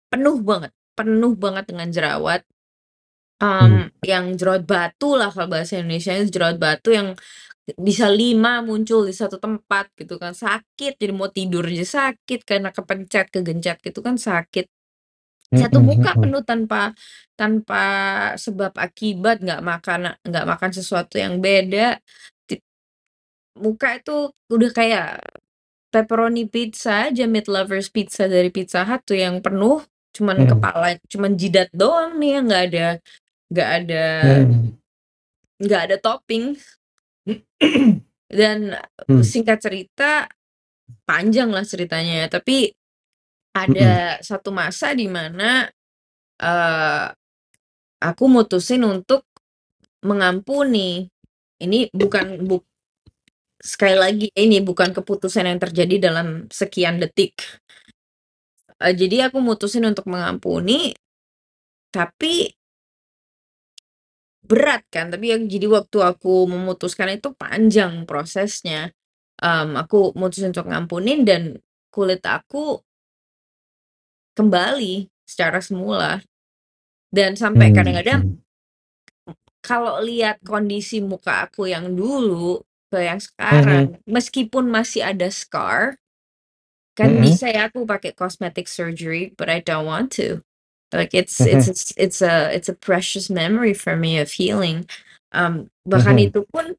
[0.08, 2.40] penuh banget penuh banget dengan jerawat
[3.36, 3.44] Mm.
[3.44, 7.12] um, yang jerawat batu lah kalau bahasa Indonesia jerawat batu yang
[7.74, 10.32] bisa lima muncul di satu tempat gitu kan.
[10.38, 14.70] Sakit jadi mau tidur aja sakit karena kepencet kegencet gitu kan sakit.
[15.50, 16.94] Satu muka penuh tanpa
[17.34, 17.82] tanpa
[18.38, 21.98] sebab akibat nggak makan nggak makan sesuatu yang beda.
[23.56, 25.08] Muka itu udah kayak
[25.90, 29.80] pepperoni pizza aja meat lovers pizza dari Pizza Hut tuh yang penuh
[30.12, 30.48] cuman Mm.
[30.48, 32.86] kepala cuman jidat doang nih yang nggak ada
[33.52, 34.04] nggak ada
[34.44, 34.62] Mm.
[35.64, 36.44] nggak ada topping
[38.38, 38.58] dan
[39.06, 39.22] Mm.
[39.22, 40.26] singkat cerita
[41.06, 42.74] panjang lah ceritanya tapi
[43.54, 43.70] Mm-mm.
[43.70, 45.70] ada satu masa di mana
[46.42, 47.06] eh
[48.02, 49.24] aku mutusin untuk
[50.04, 51.06] mengampuni
[51.62, 52.60] ini bukan bu
[53.62, 57.38] sekali lagi ini bukan keputusan yang terjadi dalam sekian detik
[58.76, 60.92] Eh, jadi aku mutusin untuk mengampuni
[61.88, 62.52] tapi
[64.46, 68.92] berat kan tapi yang jadi waktu aku memutuskan itu panjang prosesnya
[69.36, 71.60] Em, aku mutusin untuk ngampunin dan
[71.92, 72.80] kulit aku
[74.36, 76.24] kembali secara semula
[77.12, 78.40] dan sampai kadang-kadang Mm.
[79.60, 83.26] kalau lihat kondisi muka aku yang dulu ke yang Mhm.
[83.28, 85.98] sekarang meskipun masih ada scar
[86.96, 87.24] kan Mm-mm.
[87.26, 90.45] bisa ya aku pakai cosmetic surgery but I don't want to
[90.94, 91.72] like it's it's Mhm.
[91.72, 94.86] it's it's a it's a precious memory for me of healing
[95.34, 96.30] um, bahkan Mhm.
[96.30, 96.76] itu pun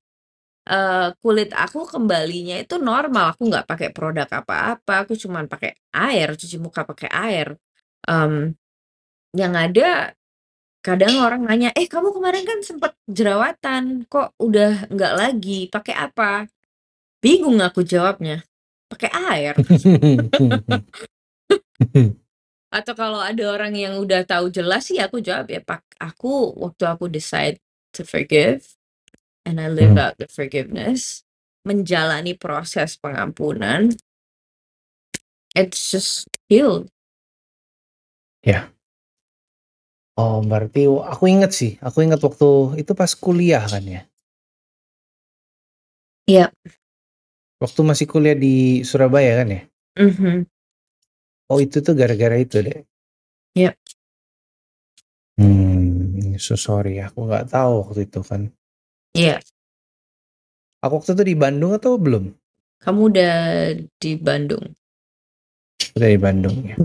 [0.67, 6.35] eh, kulit aku kembalinya itu normal aku nggak pakai produk apa-apa aku cuman pakai air
[6.35, 7.47] cuci muka pakai air
[8.07, 8.55] Em,
[9.35, 10.15] yang ada
[10.79, 16.47] kadang orang nanya, "Eh, kamu kemarin kan sempet jerawatan, kok udah nggak lagi, pakai apa?"
[17.19, 18.47] Bingung aku jawabnya,
[18.87, 19.53] pakai air.
[22.67, 26.83] Atau kalau ada orang yang udah tahu jelas sih aku jawab ya, pak aku waktu
[26.83, 27.55] aku decide
[27.95, 28.75] to forgive
[29.47, 30.03] and I live Hmm.
[30.03, 31.23] out the forgiveness,
[31.63, 33.95] menjalani proses pengampunan
[35.55, 36.91] it's just healed.
[38.43, 38.69] Ya.
[40.17, 44.01] Oh, berarti aku inget sih, aku inget waktu itu pas kuliah kan ya?
[46.27, 46.51] Iya.
[47.61, 49.61] Waktu masih kuliah di Surabaya kan ya?
[49.97, 50.45] Mhm.
[51.47, 52.83] Oh, itu tuh gara-gara itu deh?
[53.55, 53.71] Iya.
[55.39, 58.51] Hmm, so sorry aku nggak tahu waktu itu kan.
[59.15, 59.39] Iya.
[60.83, 62.35] Aku waktu itu di Bandung atau belum?
[62.83, 63.35] Kamu udah
[63.97, 64.65] di Bandung.
[65.97, 66.77] Udah di Bandung ya?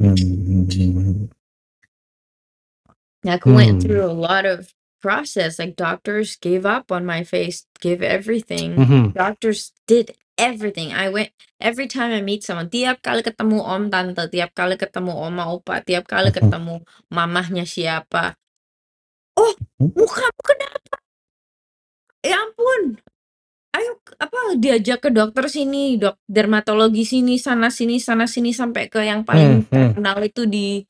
[0.00, 1.28] Hmm.
[3.26, 3.82] Aku went Hmm.
[3.82, 4.70] through a lot of
[5.02, 8.76] process, like doctors gave up on my face, gave everything.
[8.78, 9.12] Mhm.
[9.12, 10.92] Doctors did everything.
[10.92, 15.12] I went every time I meet someone, tiap kali ketemu om, tante, tiap kali ketemu
[15.16, 16.36] oma, opa, tiap kali Mhm.
[16.36, 16.74] ketemu
[17.12, 18.36] mamahnya siapa.
[19.36, 19.92] "Oh, Mhm.
[19.96, 20.96] mukamu kenapa?
[22.26, 22.98] Ya ampun,
[23.76, 29.00] ayo apa, diajak ke dokter sini, dok dermatologi sini, sana sini sana sini," sampai ke
[29.04, 29.90] yang paling Hmm, hmm.
[29.94, 30.82] terkenal itu di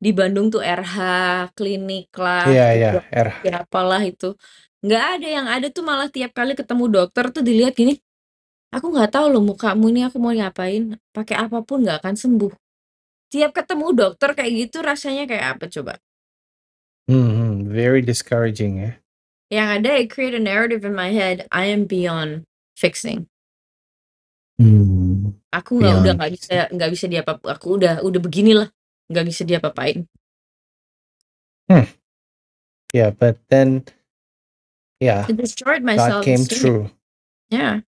[0.00, 0.98] di Bandung tuh RH,
[1.56, 3.30] klinik lah, Iya iya, dok R.
[3.42, 4.36] siapalah itu.
[4.84, 7.98] Nggak ada, yang ada tuh malah tiap kali ketemu dokter tuh dilihat gini,
[8.76, 12.52] "Aku nggak tahu loh mukamu ini aku mau ngapain, pakai apa pun nggak akan sembuh."
[13.32, 15.96] Tiap ketemu dokter kayak gitu rasanya kayak apa coba?
[17.08, 18.92] Mhm, very discouraging ya.
[19.48, 23.30] Yang ada I create a narrative in my head, I am beyond fixing.
[24.58, 26.74] Hmm, Aku nggak udah beyond nggak bisa fixing.
[26.74, 28.68] nggak bisa diapa aku udah udah beginilah,
[29.06, 30.02] nggak bisa diapa-apain.
[31.70, 31.86] Hmm.
[32.94, 33.86] Yeah, but then
[34.98, 36.58] yeah, It destroyed my God came self-esteem.
[36.58, 36.82] through.
[37.54, 37.85] Yeah.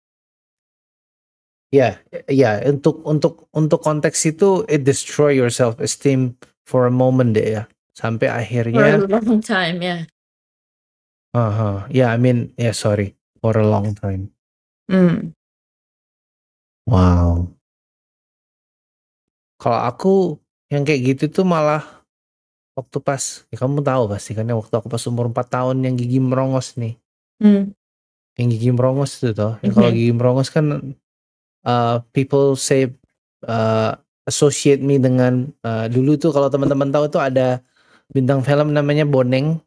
[1.69, 2.01] Ya,
[2.33, 6.33] ya, untuk untuk untuk konteks itu it destroy your self-esteem
[6.65, 7.63] for a moment deh ya.
[7.93, 10.01] Sampai For a akhirnya long time, yeah.
[11.37, 13.13] uh yeah, I mean, yeah, sorry,
[13.45, 14.33] for a long time.
[14.89, 15.37] Hmm.
[16.89, 17.53] Wow.
[19.61, 20.15] Kalau aku
[20.73, 21.85] yang kayak gitu tuh malah
[22.79, 26.01] waktu pas ya kamu tahu pasti kan ya waktu aku pas umur 4 tahun yang
[26.01, 26.97] gigi merongos nih.
[27.45, 27.77] Hmm.
[28.41, 29.97] Yang gigi merongos itu toh, yang kalau Mhm.
[29.99, 30.65] gigi merongos kan
[31.69, 32.89] uh, people say
[33.45, 33.93] uh,
[34.25, 37.61] associate me dengan uh, dulu tuh kalau teman-teman tahu tuh ada
[38.09, 39.61] bintang film namanya Boneng.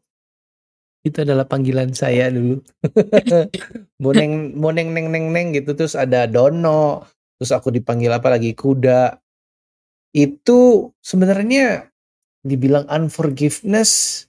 [1.02, 2.62] Itu adalah panggilan saya dulu.
[4.02, 7.06] Boneng Boneng neng neng neng gitu terus ada Dono,
[7.38, 9.18] terus aku dipanggil apa lagi Kuda.
[10.14, 11.90] Itu sebenarnya
[12.42, 14.24] dibilang unforgiveness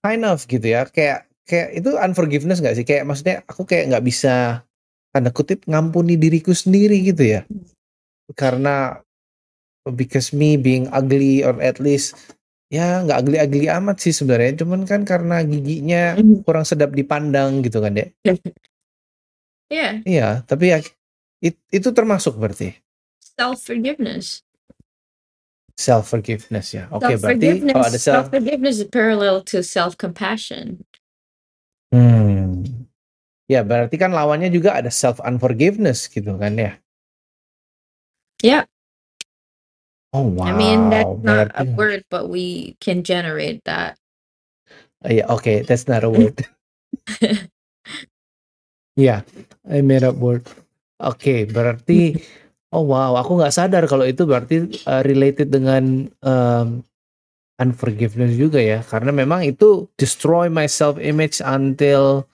[0.00, 0.88] kind of gitu ya.
[0.88, 2.86] Kayak kayak itu unforgiveness nggak sih?
[2.88, 4.64] Kayak maksudnya aku kayak nggak bisa
[5.12, 7.40] tanda kutip ngampuni diriku sendiri gitu ya.
[8.32, 8.96] Karena
[9.92, 12.16] because me being ugly or at least
[12.72, 14.64] ya nggak ugly-ugly amat sih sebenarnya.
[14.64, 16.42] Cuman kan karena giginya Mhm.
[16.42, 18.16] kurang sedap dipandang gitu kan, Dek.
[19.72, 20.04] Yeah.
[20.04, 20.84] Iya, tapi ya
[21.40, 22.76] it, itu termasuk berarti
[23.40, 24.44] Self-forgiveness.
[25.72, 26.92] self forgiveness ya.
[26.92, 30.84] Oke, berarti kalau ada Self-forgiveness self self-forgiveness is parallel to self-compassion.
[31.88, 32.84] Hmm.
[33.52, 36.72] Ya, berarti kan lawannya juga ada self unforgiveness gitu kan ya.
[38.40, 38.64] Yeah.
[40.12, 41.20] Oh, I mean, that's wow.
[41.24, 43.96] not a Berarti word, but we can generate that.
[45.04, 46.36] Iya, oke, that's not a word.
[48.92, 49.24] Iya,
[49.72, 50.44] I made up word.
[51.00, 52.12] Oke, berarti
[52.76, 56.84] oh wow, aku nggak sadar kalau itu berarti uh, related dengan um,
[57.56, 62.28] unforgiveness juga ya, karena memang itu destroy my self image until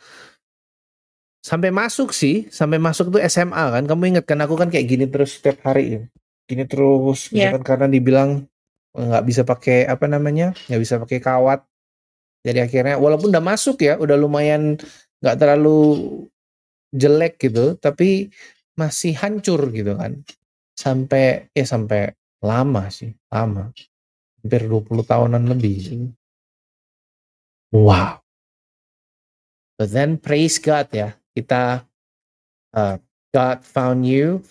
[1.43, 3.85] sampai masuk sih, sampai masuk tuh SMA kan.
[3.87, 6.03] Kamu ingat kan aku kan kayak gini terus setiap hari ya.
[6.49, 7.55] Gini terus Yeah.
[7.57, 8.49] kan karena dibilang
[8.97, 10.57] eh, nggak bisa pakai apa namanya?
[10.67, 11.61] nggak bisa pakai kawat.
[12.47, 14.79] Jadi akhirnya walaupun udah masuk ya, udah lumayan
[15.21, 15.81] nggak terlalu
[16.95, 18.33] jelek gitu, tapi
[18.79, 20.23] masih hancur gitu kan.
[20.79, 23.75] Sampai ya sampai lama sih, lama.
[24.39, 26.15] Hampir 20 tahunan lebih.
[27.75, 28.23] Wow.
[29.77, 31.19] But then praise God ya.
[31.39, 31.87] Kita
[32.75, 32.99] uh,
[33.31, 34.43] God found you,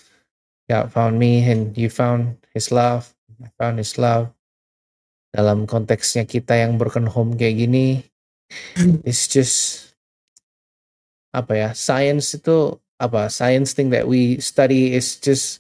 [0.71, 3.11] God found me, and you found His love.
[3.43, 4.31] I found His love.
[5.35, 8.07] Dalam konteksnya kita yang broken home kayak gini,
[9.03, 9.91] it's just
[11.35, 11.69] apa ya?
[11.75, 13.27] Science itu apa?
[13.27, 15.59] Science thing that we study is just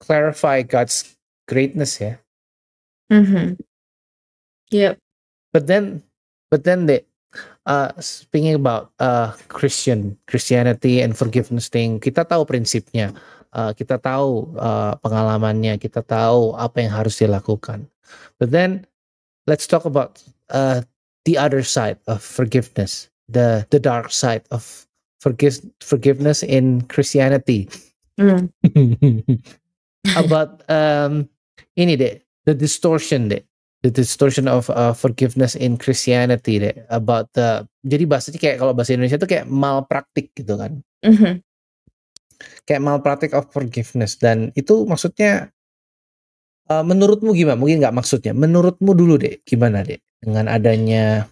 [0.00, 2.16] clarify God's greatness ya.
[3.12, 3.60] Mhm.
[4.72, 4.98] Yep.
[5.52, 6.02] But then,
[6.50, 7.04] but then the
[7.66, 13.12] uh, speaking about uh, Christian Christianity and forgiveness thing, kita tahu prinsipnya,
[13.52, 17.90] uh, kita tahu uh, pengalamannya, kita tahu apa yang harus dilakukan.
[18.38, 18.86] But then,
[19.46, 20.82] let's talk about uh,
[21.26, 24.86] the other side of forgiveness, the the dark side of
[25.18, 27.68] forgive, forgiveness in Christianity.
[28.16, 28.48] Mm.
[30.22, 31.28] about um,
[31.76, 33.45] ini deh, the distortion deh
[33.86, 38.98] the distortion of uh, forgiveness in Christianity deh about the jadi bahasanya kayak kalau bahasa
[38.98, 40.82] Indonesia itu kayak malpraktik gitu kan.
[41.06, 41.46] Mhm.
[42.68, 44.18] kayak malpraktik of forgiveness.
[44.20, 45.48] Dan itu maksudnya
[46.68, 47.56] uh, menurutmu gimana?
[47.56, 51.30] Mungkin nggak maksudnya menurutmu dulu deh gimana deh dengan adanya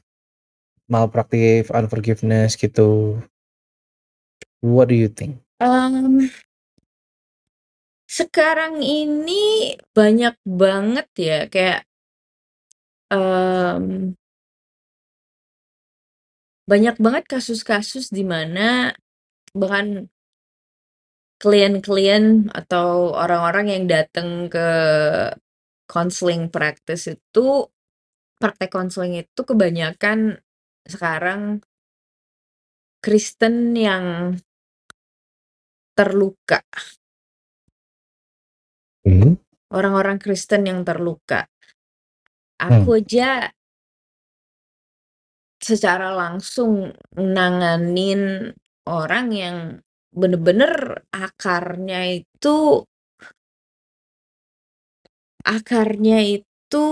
[0.89, 3.19] malpraktik unforgiveness gitu?
[4.65, 5.45] What do you think?
[5.61, 6.33] Um,
[8.09, 11.85] sekarang ini banyak banget ya kayak
[13.15, 13.85] um,
[16.65, 18.97] banyak banget kasus-kasus di mana
[19.55, 20.11] bahkan
[21.39, 24.69] klien-klien atau orang-orang yang datang ke
[25.85, 27.69] counseling practice itu
[28.41, 30.41] praktek konseling itu kebanyakan
[30.89, 31.61] sekarang
[33.05, 34.37] Kristen yang
[35.93, 36.65] terluka.
[39.05, 39.37] Hmm.
[39.69, 41.45] Orang-orang Kristen yang terluka.
[42.61, 42.83] Hmm.
[42.83, 43.51] Aku aja
[45.59, 48.53] secara langsung nanganin
[48.85, 49.57] orang yang
[50.15, 52.85] bener-bener akarnya itu
[55.43, 56.87] akarnya itu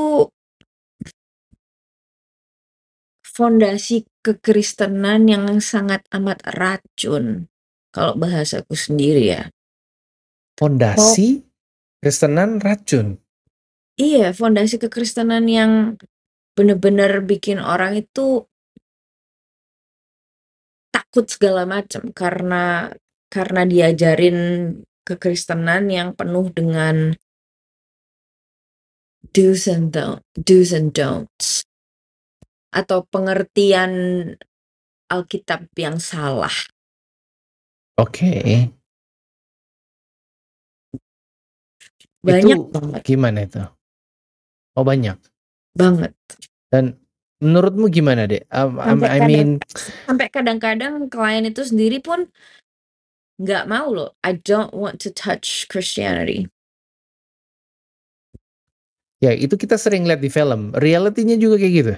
[3.23, 7.49] fondasi kekristenan yang sangat amat racun,
[7.95, 9.43] kalau bahasaku sendiri ya.
[10.59, 11.41] Fondasi
[12.03, 13.22] Kristenan racun
[14.03, 15.95] Iya, fondasi kekristenan yang
[16.59, 18.51] bener-bener bikin orang itu
[20.91, 22.91] takut segala macam karena
[23.31, 24.39] karena diajarin
[25.07, 27.15] kekristenan yang penuh dengan
[29.31, 31.63] do's and don't do's and don'ts.
[32.75, 33.93] Atau pengertian
[35.07, 36.53] Alkitab yang salah.
[38.03, 38.35] oke
[42.23, 43.63] Banyak itu banget gimana itu
[44.79, 45.19] oh banyak
[45.77, 46.13] banget.
[46.73, 46.97] dan
[47.43, 49.49] menurutmu gimana deh Um, I- Sampai I kadang mean
[50.09, 52.29] sampai kadang-kadang klien itu sendiri pun
[53.43, 56.47] nggak mau loh, "I don't want to touch Christianity."
[59.23, 61.95] ya itu kita sering lihat di film realitinya juga kayak gitu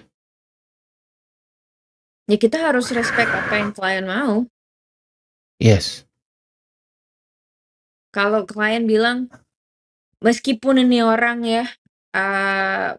[2.24, 4.48] Ya kita harus respect apa yang klien mau.
[5.60, 6.08] yes
[8.14, 9.28] Kalau klien bilang,
[10.24, 11.66] meskipun ini orang ya,
[12.14, 12.98] eee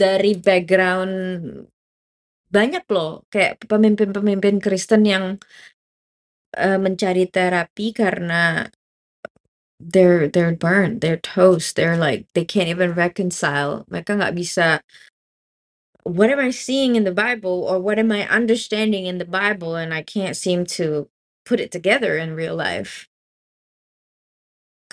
[0.00, 1.14] dari background
[2.52, 5.36] banyak loh kayak pemimpin-pemimpin Kristen yang,
[6.56, 8.68] eee, mencari terapi karena
[9.80, 13.84] they're they're burned, they're toast, they're like they can't even reconcile.
[13.90, 14.80] Mereka nggak bisa
[16.04, 19.76] what am I seeing in the Bible or what am I understanding in the Bible
[19.76, 21.08] and I can't seem to
[21.46, 23.08] put it together in real life.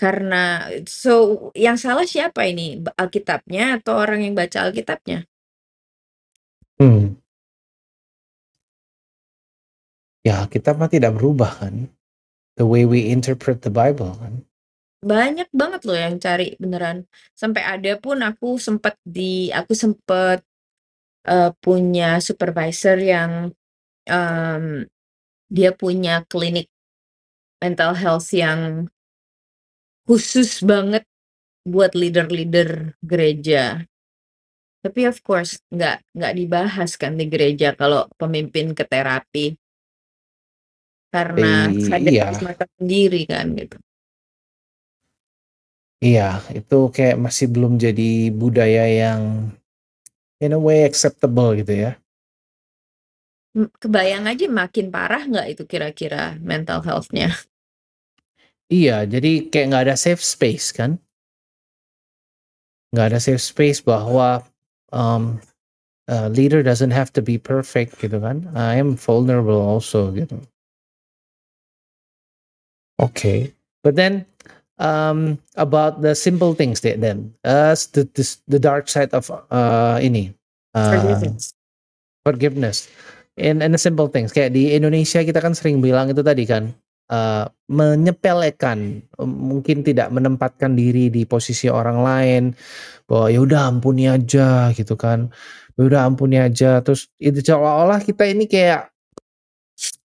[0.00, 2.80] Karena so yang salah siapa ini?
[2.80, 5.28] Ba Alkitabnya atau orang yang baca Alkitabnya?
[6.80, 7.20] Hmm.
[10.24, 11.92] Ya, kita mah tidak berubah kan.
[12.56, 14.48] The way we interpret the Bible kan.
[15.04, 17.04] Banyak banget loh yang cari beneran.
[17.36, 20.40] Sampai ada pun aku sempet di aku sempet,
[21.28, 23.52] eee, punya supervisor yang,
[24.08, 24.84] mmm,
[25.52, 26.72] dia punya klinik
[27.60, 28.88] mental health yang
[30.08, 31.04] khusus banget
[31.64, 33.84] buat leader-leader gereja.
[34.80, 39.52] Tapi of course nggak nggak dibahas kan di gereja kalau pemimpin ke terapi.
[41.10, 42.30] Karena I sadar iya.
[42.40, 43.76] mereka sendiri kan gitu.
[46.00, 49.52] Iya, itu kayak masih belum jadi budaya yang
[50.40, 51.92] in a way acceptable gitu ya.
[53.52, 57.36] Kebayang aja makin parah nggak itu kira-kira mental health-nya?
[58.70, 61.02] Iya, jadi kayak nggak ada safe space kan.
[62.94, 64.46] Nggak ada safe space bahwa,
[64.94, 65.42] um,
[66.06, 68.46] a leader doesn't have to be perfect gitu kan.
[68.54, 70.38] I am vulnerable also gitu.
[73.02, 73.50] Okay,
[73.82, 74.26] but then,
[74.78, 79.98] um, about the simple things deh then, uh, the this the dark side of, uh,
[79.98, 80.30] ini,
[80.78, 81.54] uh, Forgiveness.
[82.26, 82.76] forgiveness
[83.40, 86.76] in in the simple things kayak di Indonesia kita kan sering bilang itu tadi kan,
[87.10, 92.42] uh, menyepelekan, mungkin tidak menempatkan diri di posisi orang lain,
[93.10, 95.28] bahwa ya udah ampuni aja gitu kan,
[95.74, 98.94] ya udah ampuni aja, terus itu seolah-olah kita ini kayak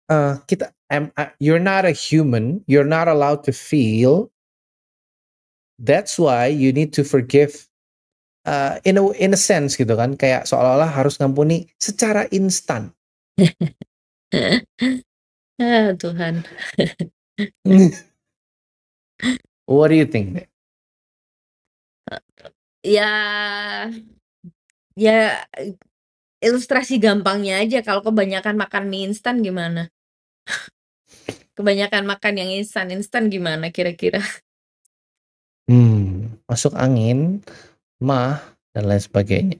[0.09, 4.33] uh, kita am, you're not a human, you're not allowed to feel.
[5.77, 7.69] That's why you need to forgive
[8.49, 12.97] uh, in a in a sense gitu kan kayak seolah-olah harus ngampuni secara instan.
[15.61, 16.45] ah, Tuhan.
[19.67, 20.47] What do you think?
[22.87, 23.11] Ya,
[24.95, 25.43] ya
[26.39, 29.91] ilustrasi gampangnya aja kalau kebanyakan makan mie instan gimana?
[31.59, 34.23] Kebanyakan makan yang instan-instan gimana kira-kira?
[35.67, 37.43] Hmm, masuk angin
[37.99, 38.39] mah,
[38.71, 39.59] dan lain sebagainya.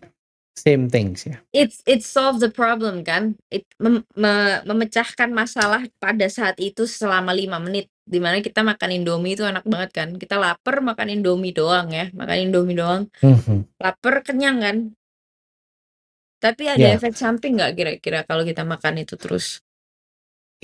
[0.57, 1.37] Same things ya.
[1.53, 3.37] It's it solve the problem kan?
[3.53, 8.89] It mem me memecahkan masalah pada saat itu selama 5 menit, di mana kita makan
[8.97, 13.69] Indomie itu enak banget kan, kita lapar makan Indomie doang ya, makan Indomie doang, Mhm.
[13.77, 14.77] lapar kenyang kan?
[16.41, 16.97] Tapi ada Ya.
[16.97, 19.61] efek samping nggak kira-kira kalau kita makan itu terus?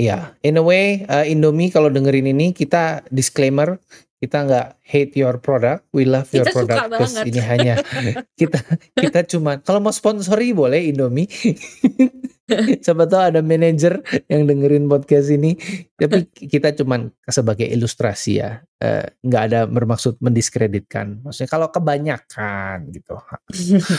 [0.01, 3.76] Iya, in a way, eee, Indomie kalau dengerin ini kita disclaimer,
[4.23, 7.25] kita nggak hate your product, we love your Kita product banget.
[7.27, 7.75] ini hanya
[8.41, 8.62] kita
[8.95, 11.27] kita cuma kalau mau sponsori boleh Indomie.
[12.85, 13.99] Siapa tahu ada manajer
[14.29, 15.57] yang dengerin podcast ini,
[15.97, 23.16] tapi kita cuman sebagai ilustrasi ya, eee, nggak ada bermaksud mendiskreditkan, maksudnya kalau kebanyakan gitu,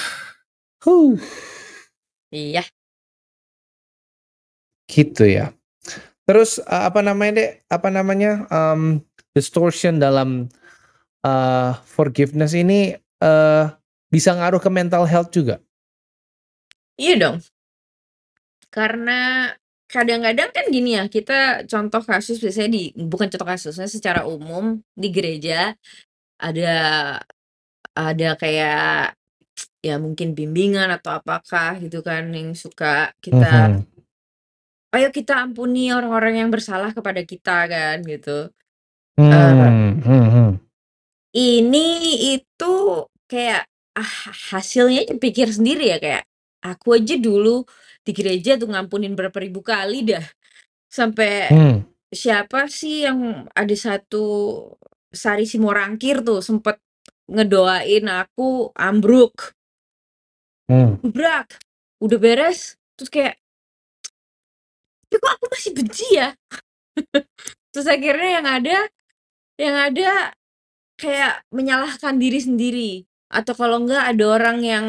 [0.86, 1.16] Huh,
[2.30, 2.64] Iya.
[4.86, 5.50] gitu ya.
[6.24, 9.02] Terus, eee, apa namanya Dek, apa namanya, mmm,
[9.36, 10.48] distortion dalam,
[11.26, 13.64] eee, forgiveness ini, eee,
[14.14, 15.60] bisa ngaruh ke mental health juga?
[16.98, 17.38] Iya dong.
[18.74, 19.50] Karena
[19.90, 25.08] kadang-kadang kan gini ya, kita contoh kasus biasanya di bukan contoh kasusnya secara umum di
[25.14, 25.78] gereja
[26.42, 26.76] ada
[27.94, 29.16] ada kayak
[29.86, 33.86] ya mungkin bimbingan atau apakah gitu kan yang suka kita Mhm.
[34.96, 38.50] ayo kita ampuni orang-orang yang bersalah kepada kita kan gitu.
[39.18, 40.50] Eee Mmm, mhm.
[41.34, 41.88] Ini
[42.38, 42.74] itu
[43.30, 43.66] kayak,
[43.98, 44.14] ah,
[44.54, 46.24] hasilnya pikir sendiri ya kayak,
[46.62, 47.66] aku aja dulu
[48.06, 50.26] di gereja tuh ngampunin berapa ribu kali dah.
[50.90, 51.78] Sampai Hmm.
[52.14, 54.26] siapa sih yang ada satu
[55.14, 56.78] Sari Simorangkir tuh sempet
[57.30, 59.54] ngedoain aku ambruk.
[60.70, 60.96] Hmm.
[61.04, 61.60] Gebrak,
[62.00, 63.36] udah beres, terus kayak
[65.10, 66.30] tapi kok aku masih benci ya?
[67.74, 68.78] Terus akhirnya yang ada
[69.60, 70.34] yang ada
[71.00, 72.92] kayak menyalahkan diri sendiri,
[73.34, 74.88] atau kalau enggak ada orang yang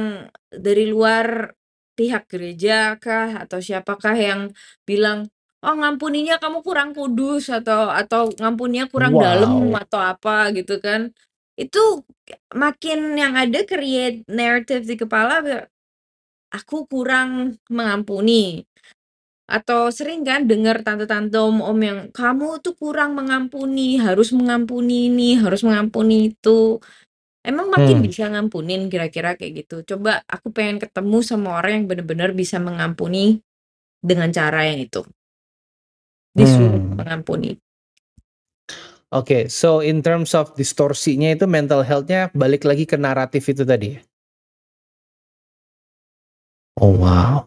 [0.52, 1.54] dari luar
[1.98, 4.40] pihak gereja kah, atau siapakah yang
[4.88, 5.28] bilang,
[5.64, 9.82] "Oh ngampuninya kamu kurang kudus," atau atau ngampuninya kurang dalam, Wow.
[9.84, 11.10] atau apa gitu kan.
[11.58, 12.04] Itu
[12.56, 15.42] makin yang ada create narrative di kepala
[16.54, 18.64] aku kurang mengampuni.
[19.44, 25.60] Atau sering kan denger tante-tante, om-om yang, "Kamu tuh kurang mengampuni, harus mengampuni ini, harus
[25.60, 26.80] mengampuni itu."
[27.44, 28.06] Emang makin Hmm.
[28.08, 29.76] bisa ngampunin kira-kira kayak gitu?
[29.84, 33.40] Coba aku pengen ketemu sama orang yang bener-bener bisa mengampuni
[34.00, 35.04] dengan cara yang itu.
[36.34, 36.98] Disuruh Hmm.
[36.98, 37.60] mengampuni.
[39.14, 43.94] Oke, so in terms of distorsinya itu mental health-nya balik lagi ke naratif itu tadi
[43.94, 44.00] ya?
[46.80, 47.46] Oh wow.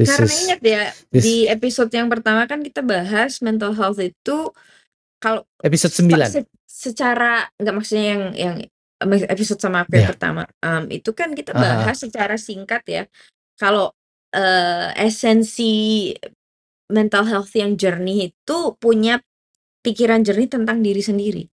[0.00, 0.82] This Karena is ingat ya,
[1.12, 4.48] this di episode yang pertama kan kita bahas mental health itu
[5.20, 6.24] kalau episode se 9?
[6.24, 8.56] se secara nggak maksudnya yang yang
[9.28, 10.12] episode sama aku yang Iya.
[10.16, 13.02] pertama, mmm, itu kan kita Ah bahas secara singkat ya,
[13.60, 13.92] kalau,
[14.32, 15.72] eee, esensi
[16.88, 19.20] mental health yang jernih itu punya
[19.84, 21.44] pikiran jernih tentang diri sendiri.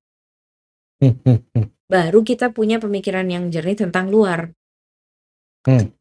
[1.03, 1.67] Hmm hmm hmm.
[1.87, 4.51] Baru kita punya pemikiran yang jernih tentang luar.
[5.67, 5.91] Hmm.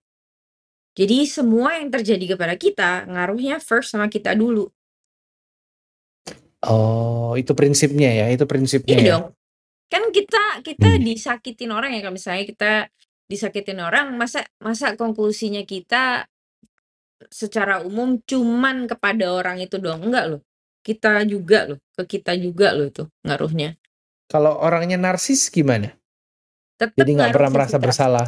[0.97, 4.73] Jadi semua yang terjadi kepada kita, ngaruhnya first sama kita dulu.
[6.67, 9.15] Oh, itu prinsipnya ya, itu prinsipnya Iya ya?
[9.15, 9.25] dong.
[9.93, 11.03] Kan kita kita Hmm.
[11.03, 12.73] disakitin orang ya, kalau misalnya kita
[13.31, 16.27] disakitin orang, masa masa konklusinya kita
[17.33, 20.41] secara umum cuman kepada orang itu doang, enggak loh.
[20.87, 23.77] Kita juga loh, ke kita juga loh itu ngaruhnya.
[24.33, 25.95] Kalau orangnya narsis gimana?
[26.81, 27.87] Tetep Jadi nggak ngaruh pernah ke merasa kita.
[27.87, 28.27] bersalah?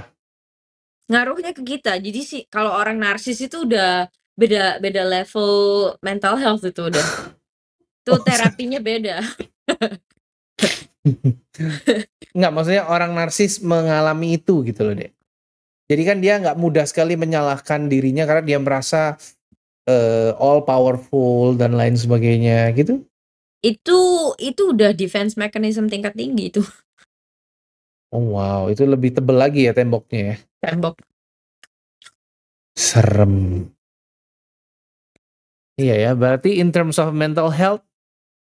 [1.08, 1.96] Ngaruhnya ke kita.
[1.96, 5.50] Jadi sih kalau orang narsis itu udah beda beda level
[6.04, 7.06] mental health itu udah.
[8.04, 9.24] Itu Oh, terapinya beda.
[12.36, 15.12] Enggak, maksudnya orang narsis mengalami itu gitu loh, Dek.
[15.88, 19.16] Jadi kan dia nggak mudah sekali menyalahkan dirinya karena dia merasa,
[19.88, 23.00] eee, all powerful dan lain sebagainya gitu?
[23.64, 23.98] Itu
[24.36, 26.60] itu udah defense mechanism tingkat tinggi itu.
[28.12, 30.36] Oh wow, itu lebih tebel lagi ya temboknya ya?
[30.58, 30.98] Tembok.
[32.74, 33.66] Serem.
[35.78, 37.86] Iya ya, berarti in terms of mental health,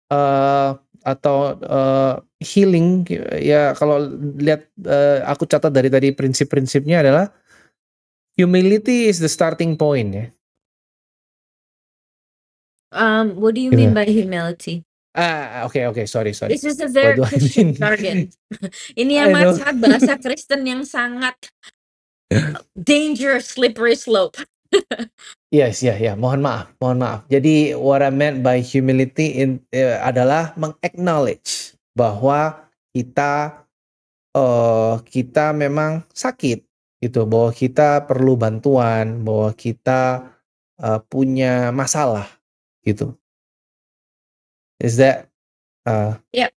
[0.07, 3.03] uh, atau, uh, healing
[3.39, 3.99] ya kalau
[4.39, 7.28] lihat, uh, aku catat dari tadi prinsip-prinsipnya adalah
[8.39, 10.28] humility is the starting point ya.
[12.95, 14.88] Um, what do you mean by humility?
[15.16, 16.55] Ah, oke oke, sorry sorry.
[16.55, 17.80] This is a very Christian mean?
[17.80, 18.18] jargon.
[18.95, 19.55] Ini know.
[19.55, 21.36] amat bahasa Kristen yang sangat
[22.84, 24.38] dangerous slippery slope.
[25.53, 27.23] Yes, ya ya, mohon maaf mohon maaf.
[27.32, 33.63] Jadi what I meant by humility in eee, adalah meng-acknowledge bahwa kita,
[34.36, 36.65] eee, kita memang sakit
[37.03, 40.28] gitu, bahwa kita perlu bantuan, bahwa kita,
[40.82, 42.28] eee, punya masalah
[42.86, 43.17] gitu.
[44.80, 45.30] Is that,
[45.86, 46.51] uh Yep.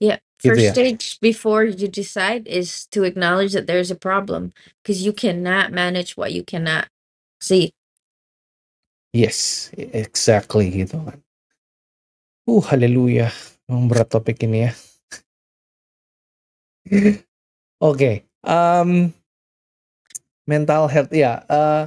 [0.00, 0.72] Yeah, Gitu first ya?
[0.74, 4.50] stage before you decide is to acknowledge that there's a problem,
[4.82, 6.90] 'cause you cannot manage what you cannot
[7.38, 7.70] see.
[9.14, 11.20] Yes, exactly gitu kan.
[12.48, 13.30] Uh, haleluya,
[13.70, 14.72] memang berat topik ini ya.
[17.88, 19.12] Oke, mmm,
[20.48, 21.82] mental health ya, eee,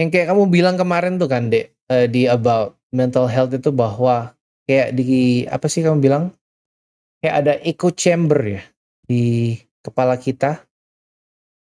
[0.00, 4.34] yang kayak kamu bilang kemarin tuh kan Dek, eee, di about mental health itu bahwa
[4.66, 6.24] kayak di apa sih kamu bilang?
[7.22, 8.62] Kayak ada echo chamber ya
[9.06, 10.66] di kepala kita.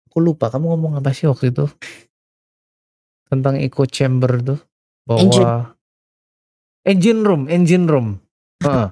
[0.06, 1.66] Aku lupa kamu ngomong apa sih waktu itu?
[3.26, 4.62] Tentang echo chamber tuh,
[5.18, 5.42] Engine.
[5.42, 5.74] bahwa
[6.86, 8.22] engine room engine room,
[8.62, 8.88] heeh.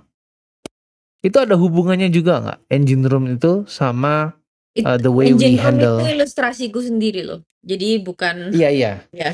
[1.23, 4.35] Itu ada hubungannya juga nggak engine room itu sama,
[4.75, 7.47] It eee, the way we engine room handle itu ilustrasiku sendiri loh.
[7.63, 8.93] Jadi bukan Iya iya.
[9.15, 9.33] ya.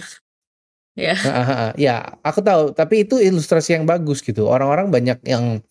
[0.92, 1.16] Ya.
[1.80, 4.44] Iya aku tahu, tapi itu ilustrasi yang bagus gitu.
[4.44, 5.64] Orang-orang banyak yang,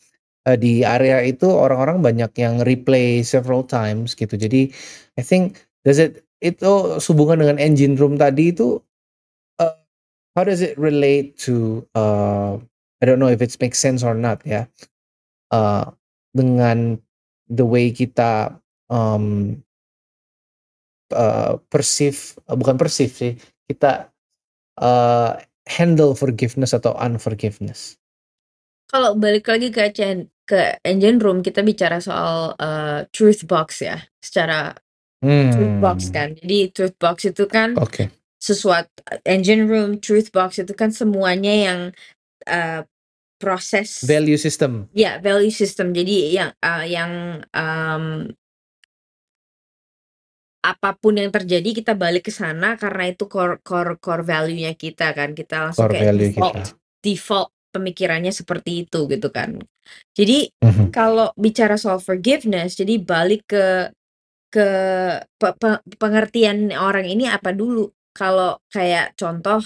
[0.48, 4.36] eee, di area itu orang-orang banyak yang replay several times gitu.
[4.40, 4.72] Jadi
[5.20, 8.82] I think does it itu sehubungan dengan engine room tadi itu,
[9.62, 9.76] eee,
[10.38, 12.54] how does it relate to, eee,
[13.02, 14.68] I don't know if it makes sense or not ya,
[15.54, 15.86] eee,
[16.38, 17.00] dengan
[17.52, 18.56] the way kita,
[18.92, 19.64] mmm
[21.12, 23.34] eee, perceive eee, bukan perceive sih,
[23.68, 24.08] kita,
[24.82, 25.32] eee,
[25.70, 27.98] handle forgiveness atau unforgiveness.
[28.90, 29.92] Kalau balik lagi ke
[30.50, 34.76] ke engine room kita bicara soal, eee, truth box ya, secara
[35.54, 36.16] truth box Mmm.
[36.16, 36.30] kan.
[36.40, 38.10] Jadi truth box itu kan Oke.
[38.42, 38.90] sesuat
[39.26, 41.80] engine room, truth box itu kan semuanya yang,
[42.48, 42.82] eee,
[43.42, 44.86] proses Value system.
[44.94, 45.94] ya value system.
[45.94, 47.12] Jadi yang, eee, yang,
[47.54, 48.34] mmm
[50.62, 55.10] apa pun yang terjadi kita balik ke sana karena itu core core core value-nya kita
[55.18, 55.34] kan.
[55.34, 56.66] Kita langsung Core kayak default kita.
[57.02, 59.58] default pemikirannya seperti itu gitu kan.
[60.16, 60.92] Jadi Mhm.
[60.94, 63.92] kalau bicara soal forgiveness, jadi balik ke
[64.54, 64.68] ke
[65.40, 65.70] pe pe
[66.02, 67.90] pengertian orang ini apa dulu.
[68.16, 69.64] Kalau kayak contoh,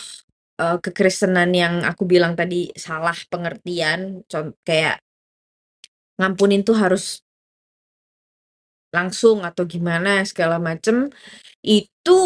[0.61, 5.01] eee, kekristenan yang aku bilang tadi salah pengertian, con kayak
[6.19, 7.19] ngampunin tuh harus
[8.93, 11.09] langsung atau gimana segala macem,
[11.65, 12.19] itu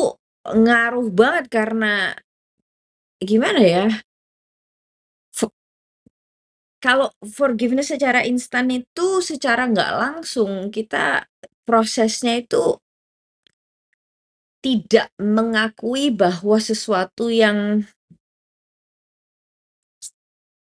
[0.45, 2.15] ngaruh banget karena
[3.19, 3.85] gimana ya
[6.79, 11.27] kalau forgiveness secara instan itu secara nggak langsung kita
[11.67, 12.79] prosesnya itu
[14.59, 17.87] tidak mengakui bahwa sesuatu yang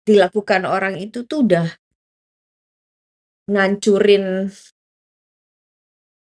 [0.07, 1.67] dilakukan orang itu tuh udah
[3.51, 4.49] ngancurin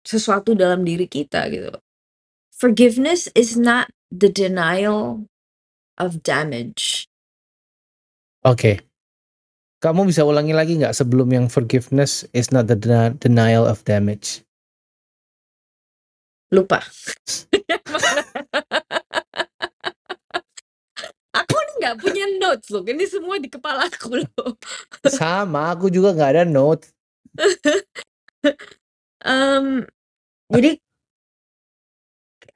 [0.07, 1.75] sesuatu dalam diri kita gitu.
[2.55, 5.27] Forgiveness is not the denial
[5.99, 7.05] of damage.
[8.47, 8.86] Oke.
[9.77, 12.73] Kamu bisa ulangi lagi nggak sebelum yang forgiveness is not the
[13.21, 14.41] denial of damage?
[16.49, 16.81] Lupa.
[21.37, 24.57] Aku nih nggak punya notes loh, ini semua di kepalaku loh.
[25.05, 26.89] Sama, aku juga nggak ada notes.
[29.27, 29.85] Mmm,
[30.49, 30.81] jadi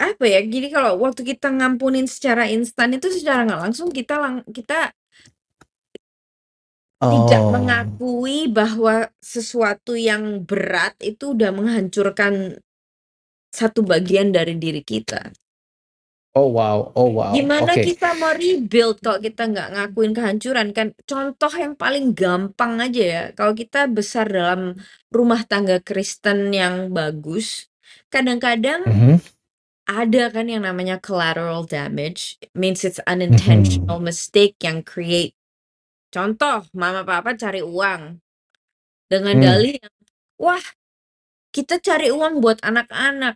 [0.01, 4.41] apa ya, jadi kalau waktu kita ngampunin secara instan itu secara nggak langsung kita lang
[4.49, 4.89] kita
[7.01, 7.51] tidak Oh.
[7.51, 12.61] mengakui bahwa sesuatu yang berat itu udah menghancurkan
[13.49, 15.33] satu bagian dari diri kita.
[16.31, 17.83] Oh wow oh wow, Gimana oke.
[17.83, 20.95] kita mau rebuild kalau kita nggak ngakuin kehancuran kan?
[21.03, 24.79] Contoh yang paling gampang aja ya, kalau kita besar dalam
[25.11, 27.67] rumah tangga Kristen yang bagus,
[28.07, 29.15] kadang-kadang Mhm.
[29.91, 33.11] ada kan yang namanya collateral damage, means it's Mhm.
[33.11, 35.35] unintentional mistake yang create
[36.13, 38.19] Contoh, mama papa cari uang
[39.11, 39.43] dengan Hmm.
[39.43, 39.95] dalih yang,
[40.41, 40.65] "Wah,
[41.55, 43.35] kita cari uang buat anak-anak."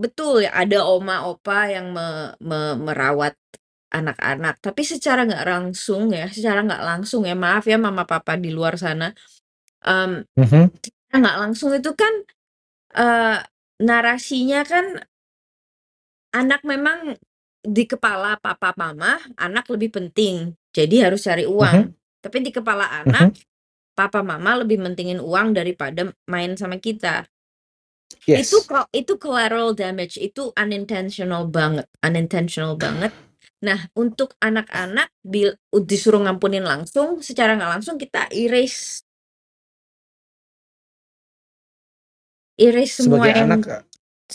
[0.00, 3.34] Betul ya, ada oma opa yang me me merawat
[3.94, 8.50] anak-anak, tapi secara nggak langsung ya, secara nggak langsung ya, maaf ya mama papa di
[8.54, 9.10] luar sana,
[9.86, 10.70] mmm, Mhm.
[10.84, 12.14] secara nggak langsung itu kan,
[12.96, 13.38] eee,
[13.84, 14.86] narasinya kan
[16.34, 17.14] anak memang
[17.62, 21.58] di kepala papa mama, anak lebih penting, jadi harus cari Mhm.
[21.58, 21.96] uang.
[22.26, 23.42] Tapi di kepala anak, Mhm.
[23.94, 27.22] papa mama lebih mentingin uang daripada main sama kita.
[28.26, 28.66] Itu Yes.
[28.66, 33.14] ko itu collateral damage, itu unintentional banget unintentional banget.
[33.62, 35.08] Nah, untuk anak-anak
[35.86, 39.06] disuruh ngampunin langsung, secara nggak langsung kita erase
[42.58, 43.60] erase semua Sebagai yang anak,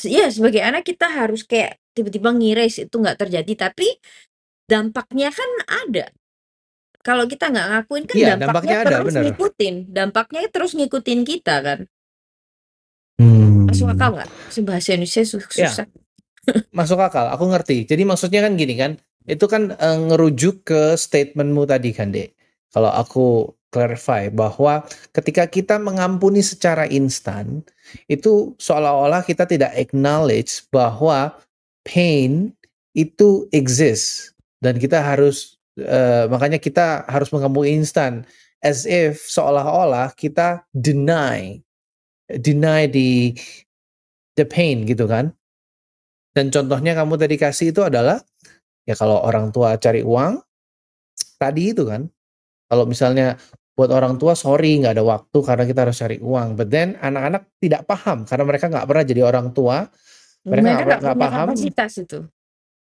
[0.07, 3.87] iya, sebagai anak kita harus kayak tiba-tiba nge-erase itu nggak terjadi, tapi
[4.69, 6.05] dampaknya kan ada.
[7.01, 9.23] Kalau kita nggak ngakuin kan Iya, dampaknya dampaknya ada, terus bener.
[9.25, 11.79] ngikutin dampaknya terus ngikutin kita kan.
[13.69, 13.95] Masuk Hmm.
[13.97, 14.29] akal nggak?
[14.65, 15.69] Bahasa Indonesia su Ya.
[15.69, 15.87] susah.
[16.77, 17.85] Masuk akal, aku ngerti.
[17.85, 18.97] Jadi maksudnya kan gini kan,
[19.29, 22.33] itu kan, eee, ngerujuk ke statement-mu tadi kan, Dek.
[22.73, 24.83] Kalau aku clarify bahwa
[25.13, 27.61] ketika kita mengampuni secara instan,
[28.09, 31.35] itu seolah-olah kita tidak acknowledge bahwa
[31.85, 32.51] pain
[32.91, 38.25] itu exist dan kita harus, eee, makanya kita harus mengampuni instan,
[38.61, 41.59] as if seolah-olah kita deny
[42.31, 43.35] deny the
[44.39, 45.35] the pain gitu kan.
[46.31, 48.23] Dan contohnya kamu tadi kasih itu adalah,
[48.87, 50.39] ya kalau orang tua cari uang,
[51.35, 52.07] tadi itu kan,
[52.71, 53.35] kalau misalnya
[53.75, 57.51] buat orang tua sorry nggak ada waktu karena kita harus cari uang, but then anak-anak
[57.59, 59.91] tidak paham karena mereka nggak pernah jadi orang tua,
[60.47, 61.47] mereka nggak paham.
[61.51, 62.19] kapasitas itu.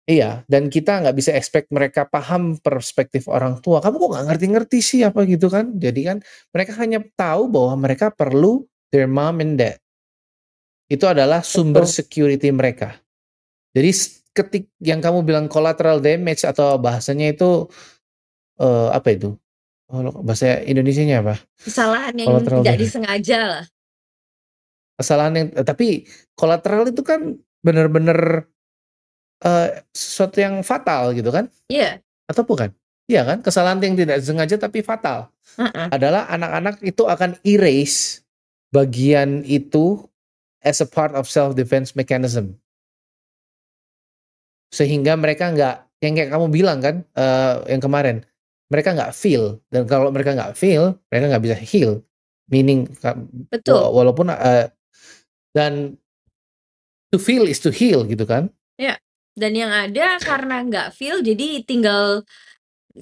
[0.02, 4.78] Iya, dan kita nggak bisa expect mereka paham perspektif orang tua, "Kamu kok nggak ngerti-ngerti
[4.82, 5.78] sih?" Apa gitu kan.
[5.78, 6.18] Jadi kan
[6.50, 9.78] mereka hanya tahu bahwa mereka perlu their mom and dad.
[10.90, 12.02] Itu adalah sumber Betul.
[12.02, 12.98] security mereka.
[13.72, 13.90] Jadi
[14.34, 17.70] ketik yang kamu bilang collateral damage atau bahasanya itu,
[18.58, 19.38] eee, apa itu?
[19.86, 21.36] Kalau bahasa Indonesianya apa?
[21.62, 22.82] Kesalahan yang Collateral tidak damage.
[22.88, 23.64] disengaja lah.
[24.98, 26.04] Kesalahan yang tapi
[26.36, 28.50] collateral itu kan bener-bener,
[29.44, 31.50] eee, sesuatu yang fatal gitu kan?
[31.68, 31.98] Iya.
[32.30, 32.70] Atau bukan?
[33.10, 33.38] Iya kan?
[33.42, 35.28] Kesalahan yang tidak disengaja tapi fatal.
[35.58, 35.86] Heeh.
[35.92, 38.22] Adalah anak-anak itu akan erase
[38.72, 40.00] bagian itu
[40.64, 42.56] as a part of self defense mechanism.
[44.72, 48.16] Sehingga mereka nggak yang kayak kamu bilang kan, eee, yang kemarin,
[48.72, 52.00] mereka nggak feel dan kalau mereka nggak feel, mereka nggak bisa heal.
[52.50, 52.88] Meaning
[53.52, 53.76] Betul.
[53.78, 54.66] wa walaupun, eee,
[55.52, 55.96] dan
[57.12, 58.48] to feel is to heal gitu kan?
[58.80, 58.96] Iya,
[59.32, 62.24] dan yang ada karena nggak feel jadi tinggal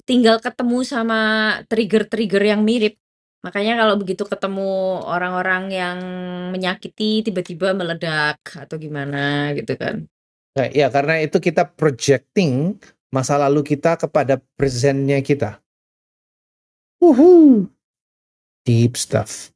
[0.07, 1.19] tinggal ketemu sama
[1.67, 2.95] trigger-trigger yang mirip.
[3.41, 5.99] Makanya kalau begitu ketemu orang-orang yang
[6.53, 10.05] menyakiti tiba-tiba meledak atau gimana gitu kan.
[10.55, 12.77] Nah, iya karena itu kita projecting
[13.11, 15.59] masa lalu kita kepada present-nya kita.
[17.01, 17.65] Wuhu.
[18.61, 19.49] Deep stuff.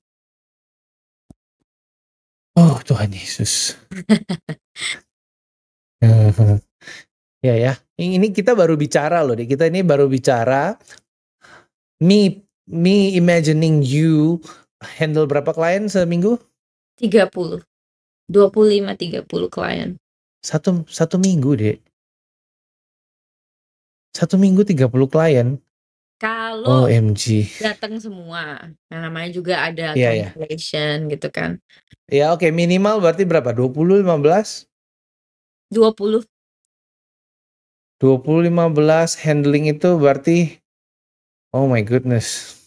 [2.58, 3.78] Oh, Tuhan Yesus.
[7.46, 10.74] Ya ya, ini kita baru bicara loh, Dek, kita ini baru bicara
[12.02, 14.42] me me imagining you
[14.98, 16.42] handle berapa klien seminggu?
[16.98, 17.62] 30.
[18.26, 19.94] 25, 30 klien.
[20.42, 21.78] Satu satu minggu, Dek.
[24.18, 25.62] Satu minggu 30 klien?
[26.18, 27.46] Kalau OMG.
[27.62, 30.28] datang semua, yang namanya juga ada Iya ya.
[30.34, 31.60] cancellation gitu kan.
[32.10, 33.54] Ya oke, minimal berarti berapa?
[33.54, 34.66] 20, 15?
[35.74, 36.26] 20.
[38.02, 40.60] 20, 15 handling itu berarti
[41.56, 42.60] oh my goodness,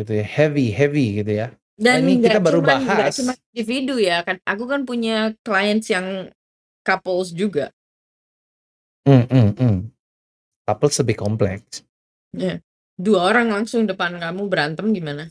[0.00, 1.52] gitu ya, heavy heavy gitu ya.
[1.76, 5.92] Nah, Dan ini kita baru cuman bahas cuman individu ya kan, aku kan punya clients
[5.92, 6.32] yang
[6.82, 7.68] couples juga.
[9.04, 9.76] Mmm mmm mmm.
[10.64, 11.84] Couples lebih kompleks.
[12.32, 12.62] Iya,
[12.96, 15.28] 2 orang langsung depan kamu berantem gimana?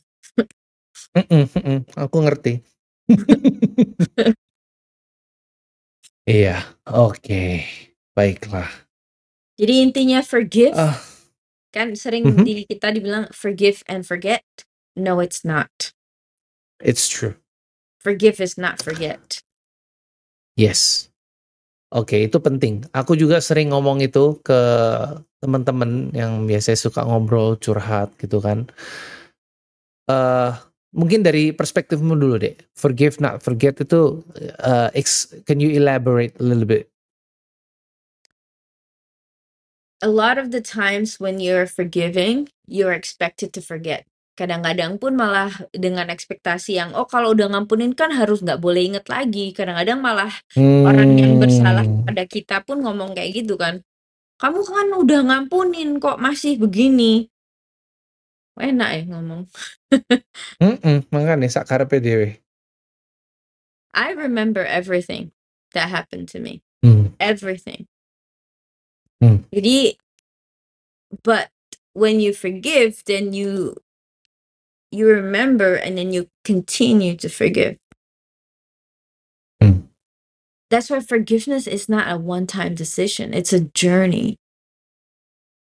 [1.17, 2.53] Mhm mhm, aku ngerti.
[6.31, 7.59] Iya, oke,
[8.15, 8.71] baiklah.
[9.59, 10.95] Jadi intinya forgive Ah.
[11.75, 12.43] kan sering Mhm.
[12.47, 14.47] di kita dibilang forgive and forget,
[14.95, 15.91] no it's not.
[16.79, 17.35] It's true.
[17.99, 19.43] Forgive is not forget.
[20.55, 21.11] Yes.
[21.91, 22.87] Oke, itu penting.
[22.95, 24.59] Aku juga sering ngomong itu ke
[25.43, 28.71] teman-teman yang biasanya suka ngobrol, curhat gitu kan.
[30.07, 30.55] Eee,
[30.91, 34.21] mungkin dari perspektifmu dulu deh, forgive not forget itu,
[34.95, 36.91] ex can you elaborate a little bit?
[40.01, 44.09] a lot of the times when you're forgiving, you're expected to forget.
[44.33, 49.05] Kadang-kadang pun malah dengan ekspektasi yang, "Oh, kalau udah ngampunin kan harus nggak boleh inget
[49.05, 52.01] lagi." Kadang-kadang malah orang yang bersalah Hmm.
[52.09, 53.85] pada kita pun ngomong kayak gitu kan,
[54.41, 57.29] "Kamu kan udah ngampunin kok masih begini?"
[58.59, 59.47] Enak ya ngomong.
[60.61, 62.37] Mhm, makanya sakarepe dhewe.
[63.93, 65.31] I remember everything
[65.73, 66.61] that happened to me.
[66.83, 67.13] Hmm.
[67.19, 67.87] Everything.
[69.21, 69.43] Hmm.
[69.53, 69.95] Jadi
[71.23, 71.49] but
[71.93, 73.75] when you forgive, then you
[74.91, 77.77] you remember and then you continue to forgive.
[79.61, 79.87] Hmm.
[80.69, 84.37] That's why forgiveness is not a one-time decision, it's a journey.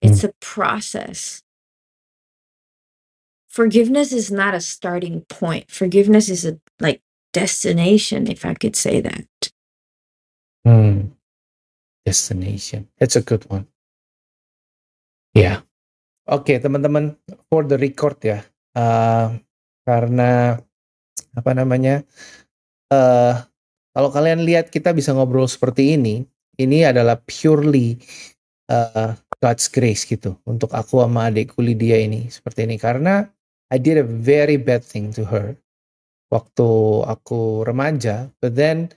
[0.02, 0.28] It's Hmm.
[0.28, 1.41] a process.
[3.52, 5.68] Forgiveness is not a starting point.
[5.68, 7.04] Forgiveness is a like
[7.36, 9.28] destination, if I could say that.
[10.64, 11.12] Hmm.
[12.08, 12.88] Destination.
[12.96, 13.68] That's a good one.
[15.36, 15.68] Ya.
[16.32, 17.12] Oke, teman-teman,
[17.52, 18.40] for the record ya,
[18.72, 19.26] eee,
[19.84, 20.56] karena
[21.36, 22.08] apa namanya,
[22.88, 23.34] eee,
[23.92, 26.24] kalau kalian lihat kita bisa ngobrol seperti ini,
[26.56, 28.00] ini adalah purely,
[28.70, 29.08] eee,
[29.42, 32.78] God's grace gitu untuk aku sama adikku Lydia ini seperti ini.
[32.80, 33.26] Karena
[33.72, 35.56] I did a very bad thing to her
[36.28, 36.68] waktu
[37.08, 38.92] aku remaja, but then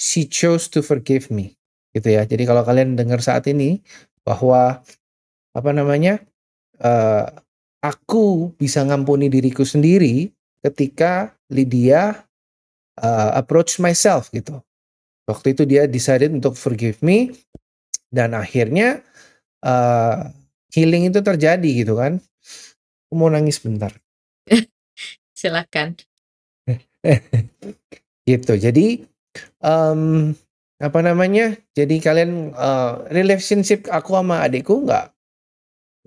[0.00, 1.56] she chose to forgive me
[1.96, 2.28] gitu ya.
[2.28, 3.80] Jadi kalau kalian dengar saat ini
[4.24, 4.80] bahwa
[5.56, 6.20] apa namanya,
[6.80, 7.26] eee,
[7.84, 10.30] aku bisa ngampuni diriku sendiri
[10.64, 12.24] ketika Lydia,
[13.00, 14.60] eee, approach myself gitu.
[15.28, 17.32] Waktu itu dia decided untuk forgive me
[18.12, 19.02] dan akhirnya,
[19.64, 20.16] eee,
[20.74, 22.18] healing itu terjadi gitu kan.
[23.08, 23.92] Aku mau nangis bentar.
[25.40, 25.96] Silakan.
[28.28, 28.54] Gitu.
[28.60, 29.02] Jadi,
[29.64, 30.34] mmm,
[30.82, 35.06] apa namanya, jadi kalian, eee, relationship aku sama adikku nggak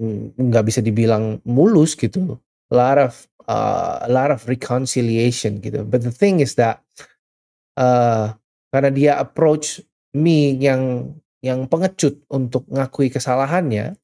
[0.02, 2.38] mmm, nggak bisa dibilang mulus gitu.
[2.72, 3.14] A lot of,
[3.50, 5.84] eee, a lot of reconciliation gitu.
[5.88, 6.84] But the thing is that,
[7.80, 8.34] eee,
[8.74, 9.82] karena dia approach
[10.18, 11.14] me yang
[11.46, 13.96] yang pengecut untuk ngakui kesalahannya,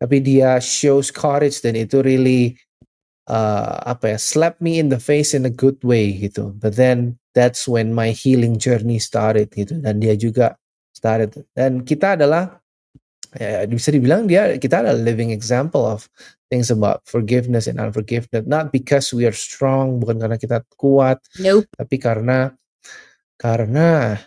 [0.00, 2.56] tapi dia shows courage dan itu really,
[3.28, 6.52] eee, apa ya, slap me in the face in a good way gitu.
[6.58, 10.56] But then that's when my healing journey started gitu dan dia juga
[10.94, 11.34] started.
[11.56, 12.60] Dan kita adalah
[13.34, 16.06] ya bisa dibilang dia kita adalah living example of
[16.52, 18.46] things about forgiveness and unforgiveness.
[18.46, 21.66] Not because we are strong, bukan karena kita kuat, Nope.
[21.74, 22.54] tapi karena
[23.40, 24.20] karena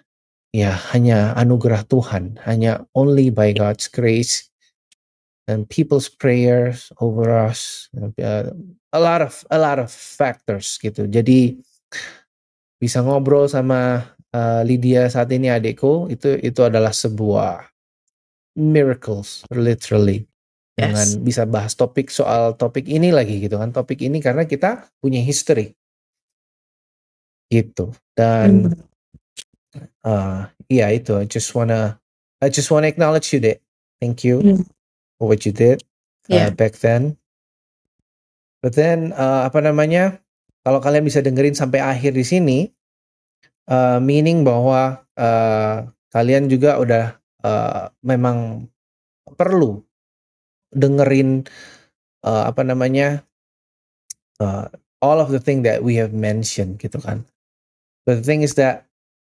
[0.52, 4.47] ya hanya anugerah Tuhan, hanya only by God's grace
[5.48, 8.52] and people's prayers over us, eee,
[8.94, 11.08] a lot of a lot of factors gitu.
[11.08, 11.60] Jadi
[12.82, 17.66] bisa ngobrol sama, eee, Lydia saat ini adikku, itu itu adalah sebuah
[18.60, 20.26] miracles literally.
[20.78, 21.22] Dengan Yes.
[21.26, 25.76] bisa bahas topik soal topik ini lagi gitu kan, topik ini karena kita punya history.
[27.52, 27.96] Gitu.
[28.12, 28.76] Dan, Mhm.
[30.06, 30.40] eee,
[30.74, 32.00] iya itu, I just wanna
[32.44, 33.62] I just wanna acknowledge you Dek.
[34.02, 34.64] Thank you Hmm.
[35.22, 35.82] What you did,
[36.30, 36.50] eee, Yeah.
[36.54, 37.18] back then.
[38.62, 40.18] But then, eee, apa namanya,
[40.66, 42.60] kalau kalian bisa dengerin sampai akhir di sini,
[43.70, 47.06] eee, meaning bahwa, eee, kalian juga udah,
[47.46, 48.66] eee, memang
[49.38, 49.82] perlu
[50.74, 51.46] dengerin,
[52.26, 53.24] eee, apa namanya,
[54.42, 54.66] eee,
[55.02, 57.22] all of the thing that we have mentioned gitu kan.
[58.08, 58.88] But the thing is that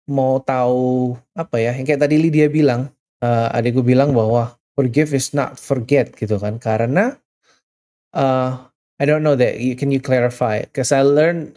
[0.09, 2.89] mau tahu apa ya, yang kayak tadi Lydia bilang,
[3.21, 6.57] eee, adikku bilang bahwa forgive is not forget gitu kan.
[6.61, 7.15] Karena,
[8.15, 8.51] eee,
[9.01, 10.63] I don't know that you can you clarify?
[10.73, 11.55] 'Cause I learn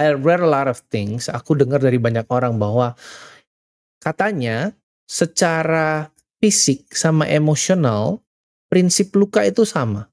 [0.00, 2.96] I read a lot of things, aku dengar dari banyak orang bahwa
[4.02, 4.74] katanya
[5.06, 6.10] secara
[6.42, 8.20] fisik sama emosional,
[8.72, 10.10] prinsip luka itu sama.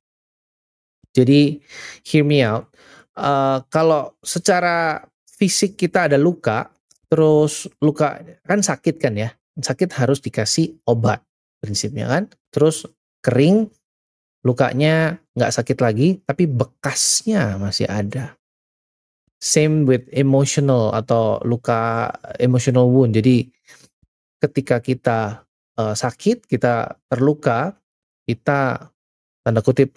[1.16, 1.58] Jadi
[2.06, 2.70] hear me out,
[3.18, 6.70] eee, kalau secara fisik kita ada luka,
[7.10, 11.26] terus luka kan sakit kan ya, sakit harus dikasih obat
[11.64, 12.88] prinsipnya kan, terus
[13.24, 13.68] kering,
[14.48, 18.36] lukanya nggak sakit lagi, tapi bekasnya masih ada.
[19.40, 22.12] Same with emotional atau luka
[22.44, 23.16] emotional wound.
[23.16, 23.48] Jadi
[24.44, 25.44] ketika kita,
[25.80, 27.76] eee, sakit, kita terluka,
[28.28, 28.92] kita
[29.46, 29.96] tanda kutip,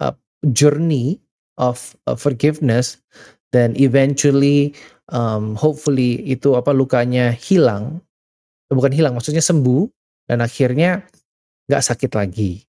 [0.00, 0.14] eee,
[0.52, 1.18] journey
[1.60, 3.00] of, eee, forgiveness
[3.54, 4.72] dan eventually,
[5.12, 8.00] mmm, hopefully itu apa, lukanya hilang,
[8.72, 9.88] bukan hilang maksudnya sembuh
[10.28, 11.08] dan akhirnya
[11.66, 12.62] nggak sakit lagi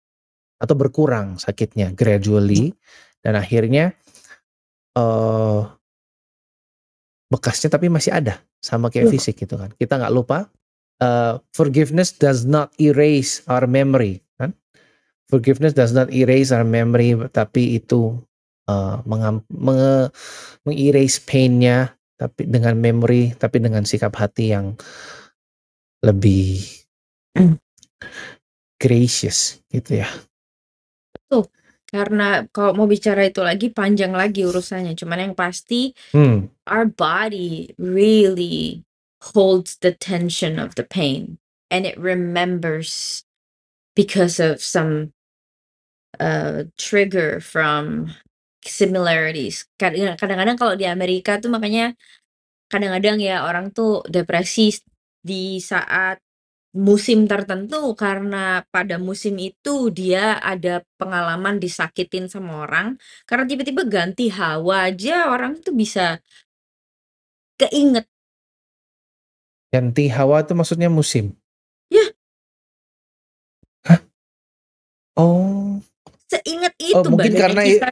[0.60, 2.72] atau berkurang sakitnya gradually
[3.20, 3.91] dan akhirnya,
[4.95, 5.62] eee
[7.30, 9.70] bekasnya tapi masih ada, sama kayak fisik gitu kan.
[9.78, 10.49] Kita nggak lupa,
[10.97, 14.55] eee, forgiveness does not erase our memory kan.
[15.30, 18.18] forgiveness does not erase our memory, tapi itu
[18.66, 20.10] uh, mengam, menge,
[20.66, 24.74] mengerase pain-nya, tapi dengan memory, tapi dengan sikap hati yang
[26.01, 26.78] lebih.
[28.80, 30.10] Gracious gitu ya.
[31.28, 31.46] Tuh,
[31.90, 34.96] karena kalau mau bicara itu lagi panjang lagi urusannya.
[34.96, 36.50] Cuman yang pasti, hmm.
[36.70, 38.86] our body really
[39.20, 41.38] holds the tension of the pain
[41.68, 43.24] and it remembers
[43.94, 45.12] because of some
[46.24, 48.16] uh, trigger from
[48.64, 49.68] similarities.
[49.76, 51.94] Kadang-kadang kalau di Amerika tuh makanya
[52.72, 54.78] kadang-kadang ya orang tuh depresi
[55.20, 56.22] di saat
[56.70, 62.93] musim tertentu karena pada musim itu dia ada pengalaman disakitin sama orang
[63.26, 66.22] karena tiba-tiba ganti hawa aja orang tuh bisa
[67.57, 68.05] keinget.
[69.70, 71.34] Ganti hawa itu maksudnya musim?
[71.89, 72.05] Ya.
[73.86, 73.99] Hah?
[75.17, 75.82] Oh.
[76.30, 77.89] Seingat oh, itu oh, mungkin karena kita...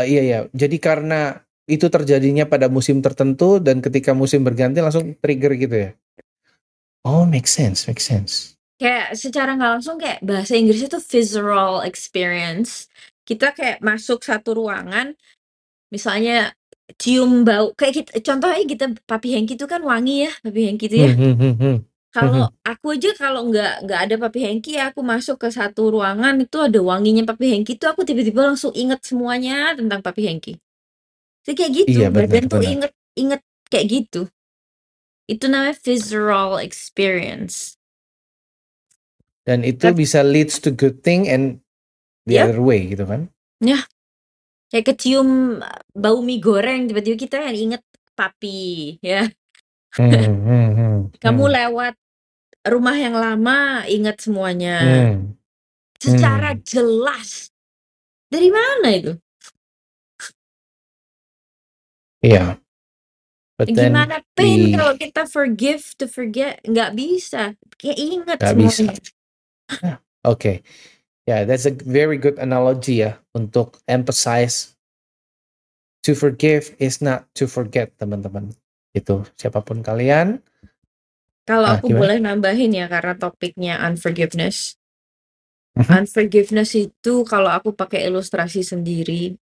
[0.00, 0.38] uh, iya ya.
[0.52, 5.90] Jadi karena itu terjadinya pada musim tertentu dan ketika musim berganti langsung trigger gitu ya?
[7.04, 8.56] Oh, make sense, make sense.
[8.80, 12.88] Kayak secara nggak langsung kayak bahasa Inggris itu visceral experience.
[13.28, 15.12] Kita kayak masuk satu ruangan,
[15.92, 16.52] misalnya
[17.00, 20.96] cium bau kayak kita contohnya kita Papi Hengki itu kan wangi ya, Papi Hengki itu
[21.08, 21.12] ya.
[21.12, 21.76] Hmm, hmm, hmm,
[22.14, 26.56] kalau aku aja kalau nggak nggak ada Papi Hengki, aku masuk ke satu ruangan itu
[26.60, 30.54] ada wanginya Papi Hengki itu aku tiba-tiba langsung inget semuanya tentang Papi Hengki.
[31.44, 34.20] Jadi kayak gitu, Iya, badan tuh inget inget kayak gitu.
[35.24, 37.80] Itu namanya visceral experience.
[39.44, 41.60] Dan itu Kan bisa leads to good thing and
[42.24, 42.48] the Ya.
[42.48, 43.28] other way gitu kan?
[43.60, 43.84] Ya.
[44.72, 45.60] Kayak kecium
[45.92, 47.84] bau mie goreng tiba-tiba kita kan inget
[48.16, 49.28] papi ya.
[49.94, 50.10] Hmm,
[50.48, 51.54] hmm, hmm, Kamu hmm.
[51.54, 51.94] lewat
[52.64, 54.80] rumah yang lama, ingat semuanya.
[54.80, 55.36] Hmm.
[56.00, 56.62] Secara hmm.
[56.64, 57.52] jelas.
[58.32, 59.12] Dari mana itu?
[62.24, 62.56] Iya.
[63.54, 66.58] But Gimana pain the kalau kita forgive to forget?
[66.66, 67.54] Nggak bisa.
[67.78, 68.82] Kayak ingat Nggak bisa.
[68.82, 69.94] semuanya.
[70.26, 70.66] Oke.
[71.24, 74.76] Yeah, that's a very good analogy ya untuk emphasize
[76.04, 78.52] to forgive is not to forget, teman-teman.
[78.92, 80.44] Itu siapa pun kalian,
[81.48, 82.00] kalau ah, aku gimana?
[82.00, 84.76] boleh nambahin ya karena topiknya unforgiveness.
[85.80, 86.04] Mhm.
[86.04, 89.36] Unforgiveness itu kalau aku pakai ilustrasi sendiri,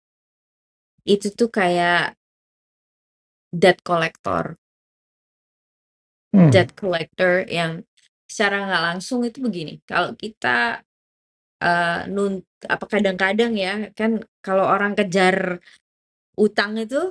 [1.09, 2.20] itu tuh kayak
[3.51, 4.57] debt collector.
[6.31, 6.51] Hmm.
[6.51, 7.83] Debt collector yang
[8.31, 10.87] secara nggak langsung itu begini, kalau kita,
[11.63, 15.59] uh, nun apa kadang-kadang ya, kan kalau orang kejar
[16.39, 17.11] utang itu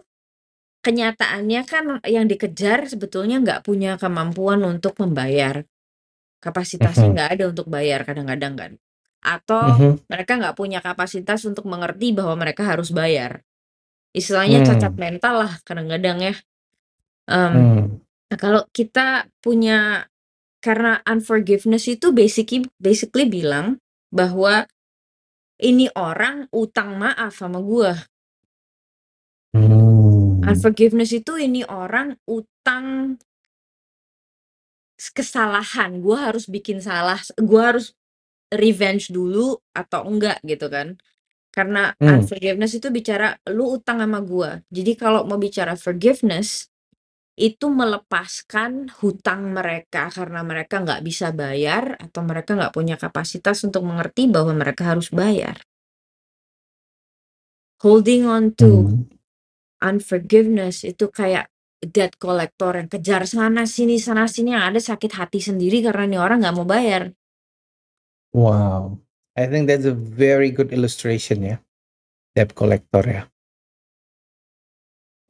[0.80, 5.68] Kenyataannya kan yang dikejar sebetulnya nggak punya kemampuan untuk membayar.
[6.40, 7.14] Kapasitasnya mhm.
[7.20, 8.72] nggak ada untuk bayar kadang-kadang kan.
[9.20, 10.08] Atau Mhm.
[10.08, 13.44] mereka nggak punya kapasitas untuk mengerti bahwa mereka harus bayar.
[14.16, 15.02] Istilahnya cacat hmm.
[15.02, 16.36] mental lah kadang-kadang ya.
[17.30, 17.82] Um, hmm.
[18.34, 20.10] nah kalau kita punya
[20.60, 23.78] karena unforgiveness itu basically basically bilang
[24.10, 24.66] bahwa
[25.62, 27.94] ini orang utang maaf sama gua.
[29.54, 30.42] Hmm.
[30.46, 33.18] Unforgiveness itu ini orang utang
[35.00, 37.96] kesalahan, gue harus bikin salah, gue harus
[38.52, 41.00] revenge dulu atau enggak gitu kan.
[41.50, 42.22] Karena Hmm.
[42.22, 44.64] unforgiveness itu bicara lu utang sama gue.
[44.70, 46.70] Jadi kalau mau bicara forgiveness
[47.40, 53.88] itu melepaskan hutang mereka karena mereka nggak bisa bayar atau mereka nggak punya kapasitas untuk
[53.88, 55.58] mengerti bahwa mereka harus bayar.
[57.80, 59.10] Holding on to Hmm
[59.80, 61.48] unforgiveness itu kayak
[61.80, 66.20] debt collector yang kejar sana sini sana sini yang ada sakit hati sendiri karena nih
[66.20, 67.16] orang nggak mau bayar.
[68.34, 69.02] Wow,
[69.40, 71.64] I think that's a very good illustration ya,
[72.36, 73.24] debt collector ya.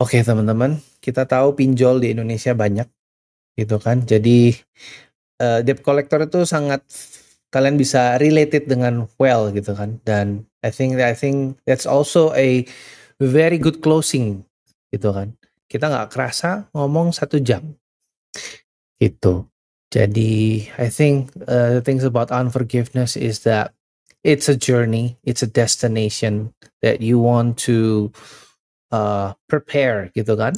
[0.02, 2.90] Oke teman-teman, kita tahu pinjol di Indonesia banyak,
[3.54, 4.02] gitu kan.
[4.08, 4.56] Jadi
[5.44, 6.82] uh, debt collector itu sangat
[7.54, 10.02] kalian bisa related dengan well gitu kan.
[10.02, 12.66] Dan I think I think that's also a
[13.20, 14.48] very good closing
[14.90, 15.36] gitu kan.
[15.70, 17.78] Kita nggak kerasa ngomong satu jam
[18.98, 19.46] gitu.
[19.90, 23.76] Jadi I think uh, the things about unforgiveness is that
[24.24, 26.54] it's a journey, it's a destination
[26.84, 28.12] that you want to
[28.92, 30.56] uh, prepare gitu kan.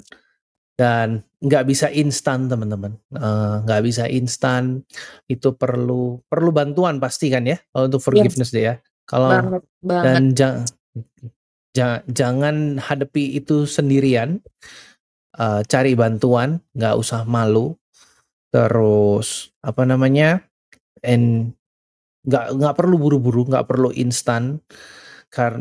[0.78, 4.82] Dan nggak bisa instan teman-teman, uh, nggak bisa instan.
[5.30, 8.56] Itu perlu perlu bantuan pasti kan ya kalau untuk forgiveness yes.
[8.56, 8.76] deh ya.
[9.06, 10.66] Kalau dan jangan
[11.72, 14.42] ja jangan hadapi itu sendirian,
[15.38, 17.78] uh, cari bantuan, nggak usah malu.
[18.52, 20.44] Terus apa namanya,
[21.06, 21.54] and
[22.28, 24.62] nggak nggak perlu buru-buru, nggak perlu instan.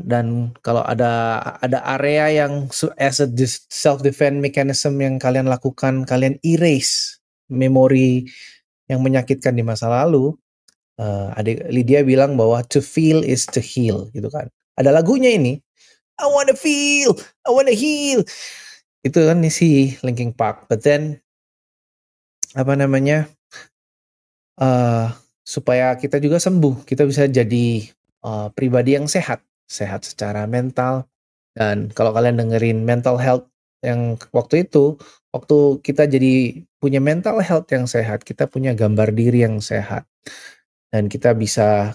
[0.02, 2.66] Dan kalau ada ada area yang
[2.98, 3.28] as a
[3.70, 8.26] self defense mechanism yang kalian lakukan, kalian erase memori
[8.90, 10.34] yang menyakitkan di masa lalu.
[11.00, 14.50] Uh, adik Lydia bilang bahwa to feel is to heal gitu kan.
[14.76, 15.56] Ada lagunya ini.
[16.20, 18.20] I wanna feel, I wanna heal.
[19.00, 20.68] Itu kan si Linkin Park.
[20.68, 21.22] But then
[22.52, 23.30] apa namanya?
[24.61, 25.08] Uh,
[25.45, 27.86] supaya kita juga sembuh, kita bisa jadi
[28.24, 31.07] uh, pribadi yang sehat, sehat secara mental.
[31.57, 33.47] Dan kalau kalian dengerin mental health
[33.82, 34.97] yang waktu itu,
[35.34, 40.07] waktu kita jadi punya mental health yang sehat, kita punya gambar diri yang sehat,
[40.95, 41.95] dan kita bisa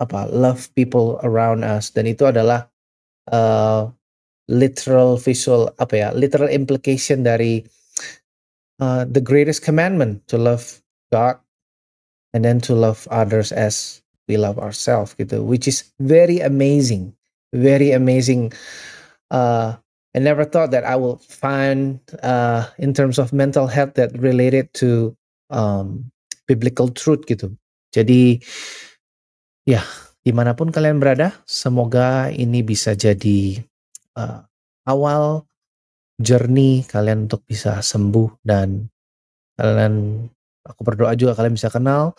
[0.00, 2.66] apa love people around us dan itu adalah
[3.30, 3.86] uh,
[4.50, 7.62] literal visual apa ya literal implication dari
[8.82, 10.82] uh, the greatest commandment to love
[11.14, 11.38] God
[12.32, 15.44] and then to love others as we love ourselves gitu.
[15.44, 17.12] Which is very amazing
[17.52, 18.52] very amazing
[19.30, 19.76] uh,
[20.12, 24.72] I never thought that I will find uh, in terms of mental health that related
[24.84, 25.16] to
[25.48, 26.12] um,
[26.44, 27.56] biblical truth gitu.
[27.92, 28.44] Jadi
[29.64, 29.80] ya
[30.20, 33.56] di mana pun kalian berada, semoga ini bisa jadi
[34.20, 34.44] uh,
[34.84, 35.48] awal
[36.20, 38.92] journey kalian untuk bisa sembuh dan
[39.56, 40.28] kalian
[40.66, 42.14] aku berdoa juga kalian bisa kenal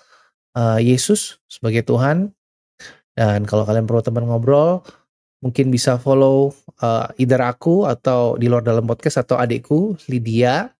[0.57, 2.31] uh, Yesus sebagai Tuhan
[3.13, 4.81] dan kalau kalian perlu teman ngobrol
[5.43, 10.71] mungkin bisa follow uh, either aku atau di luar dalam podcast atau adikku Lydia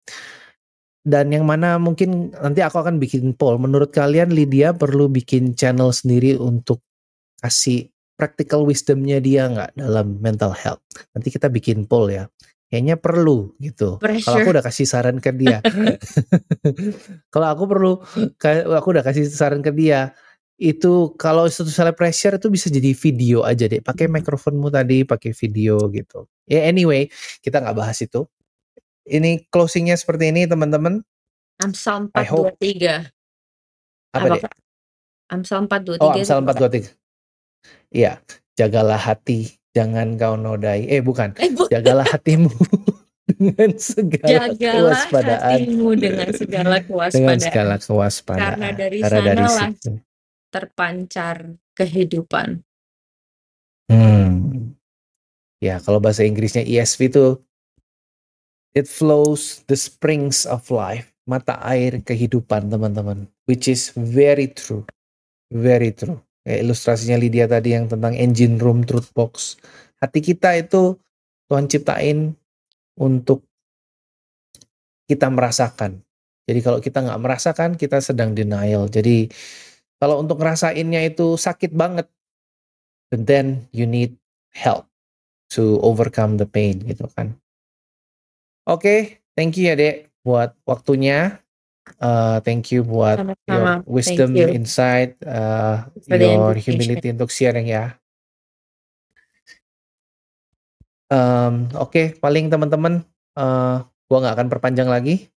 [1.04, 5.92] dan yang mana mungkin nanti aku akan bikin poll menurut kalian Lydia perlu bikin channel
[5.92, 6.80] sendiri untuk
[7.44, 10.80] kasih practical wisdomnya dia nggak dalam mental health.
[11.12, 12.24] Nanti kita bikin poll ya.
[12.74, 14.02] Kayaknya perlu gitu.
[14.02, 15.62] Kalau aku udah kasih saran ke dia.
[17.32, 18.02] kalau aku perlu,
[18.74, 20.10] aku udah kasih saran ke dia.
[20.58, 23.78] Itu kalau misalnya pressure itu bisa jadi video aja deh.
[23.78, 26.26] Pakai mikrofonmu tadi, pakai video gitu.
[26.50, 27.06] Ya anyway,
[27.46, 28.26] kita nggak bahas itu.
[29.06, 30.98] Ini closingnya seperti ini teman-teman.
[31.62, 33.06] Amsal 423.
[34.10, 34.42] Apa, apa deh?
[35.30, 36.02] Amsal 423.
[36.02, 36.90] Oh, Amsal 423.
[37.94, 38.18] Iya,
[38.58, 40.86] jagalah hati, jangan kau nodai.
[40.88, 42.50] Eh bukan, eh, bu jagalah hatimu
[43.34, 45.58] dengan segala jagalah kewaspadaan.
[45.58, 47.18] hatimu dengan segala kewaspadaan.
[47.18, 48.42] Dengan segala kewaspadaan.
[48.56, 49.92] Karena dari Karena dari situ.
[50.54, 51.36] terpancar
[51.74, 52.62] kehidupan.
[53.90, 54.72] Hmm.
[55.58, 57.26] Ya, kalau bahasa Inggrisnya ESV itu
[58.78, 64.86] it flows the springs of life, mata air kehidupan, teman-teman, which is very true.
[65.50, 66.20] Very true.
[66.44, 69.56] Kayak ilustrasinya Lydia tadi yang tentang engine room truth box.
[69.96, 71.00] Hati kita itu
[71.48, 72.36] Tuhan ciptain
[73.00, 73.48] untuk
[75.08, 76.04] kita merasakan.
[76.44, 78.92] Jadi kalau kita nggak merasakan, kita sedang denial.
[78.92, 79.32] Jadi
[79.96, 82.04] kalau untuk ngerasainnya itu sakit banget,
[83.08, 84.20] then you need
[84.52, 84.84] help
[85.48, 87.40] to overcome the pain gitu kan.
[88.64, 89.00] Oke, okay,
[89.36, 91.43] thank you ya dek buat waktunya.
[92.00, 93.44] Uh, thank you buat Sama-sama.
[93.44, 94.48] your wisdom, you.
[94.48, 97.96] insight, uh, your humility untuk sharing ya.
[101.12, 103.04] Um, Oke, okay, paling teman-teman,
[103.36, 105.28] uh, gua nggak akan perpanjang lagi.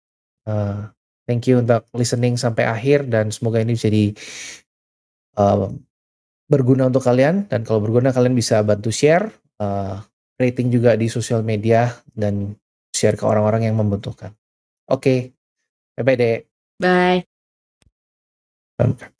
[0.46, 0.86] Uh,
[1.26, 4.14] thank you untuk listening sampai akhir dan semoga ini jadi
[5.42, 5.66] uh,
[6.46, 9.98] berguna untuk kalian dan kalau berguna kalian bisa bantu share, uh,
[10.38, 12.54] rating juga di sosial media dan
[12.94, 14.30] share ke orang-orang yang membutuhkan.
[14.86, 15.02] Oke.
[15.02, 15.20] Okay.
[15.96, 16.46] Bye bye, Dek.
[16.80, 17.26] Bye.
[18.80, 19.15] Okay.